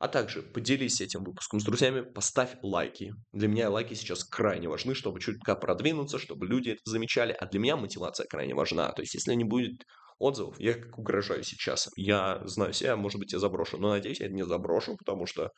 А 0.03 0.09
также 0.09 0.43
поделись 0.43 1.01
этим 1.01 1.23
выпуском 1.23 1.61
с 1.61 1.65
друзьями, 1.65 2.01
поставь 2.01 2.57
лайки. 2.61 3.15
Для 3.31 3.47
меня 3.47 3.71
лайки 3.71 3.95
сейчас 3.95 4.25
крайне 4.25 4.69
важны, 4.69 4.97
чтобы 4.97 5.21
чутка 5.21 5.55
продвинуться, 5.55 6.19
чтобы 6.19 6.45
люди 6.45 6.71
это 6.71 6.81
замечали. 6.87 7.31
А 7.39 7.47
для 7.47 7.61
меня 7.61 7.77
мотивация 7.77 8.27
крайне 8.27 8.53
важна. 8.53 8.91
То 8.91 9.03
есть, 9.03 9.15
если 9.15 9.33
не 9.35 9.45
будет 9.45 9.85
отзывов, 10.19 10.59
я 10.59 10.75
как 10.75 10.99
угрожаю 10.99 11.45
сейчас. 11.45 11.89
Я 11.95 12.43
знаю 12.47 12.73
себя, 12.73 12.97
может 12.97 13.21
быть, 13.21 13.33
я 13.33 13.39
заброшу. 13.39 13.79
Но 13.79 13.91
надеюсь, 13.91 14.19
я 14.19 14.29
не 14.29 14.45
заброшу, 14.45 14.97
потому 14.97 15.27
что 15.27 15.53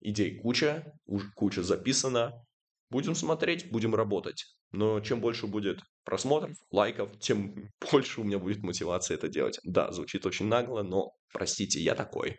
идей 0.00 0.38
куча, 0.40 0.84
куча 1.34 1.64
записана. 1.64 2.44
Будем 2.90 3.16
смотреть, 3.16 3.72
будем 3.72 3.96
работать. 3.96 4.44
Но 4.70 5.00
чем 5.00 5.20
больше 5.20 5.48
будет 5.48 5.80
просмотров, 6.04 6.56
лайков, 6.70 7.18
тем 7.18 7.68
больше 7.90 8.20
у 8.20 8.24
меня 8.24 8.38
будет 8.38 8.62
мотивация 8.62 9.16
это 9.16 9.26
делать. 9.26 9.58
Да, 9.64 9.90
звучит 9.90 10.26
очень 10.26 10.46
нагло, 10.46 10.84
но 10.84 11.10
простите, 11.32 11.80
я 11.80 11.96
такой. 11.96 12.38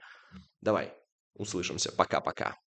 Давай, 0.62 0.94
услышимся. 1.36 1.92
Пока-пока. 1.92 2.56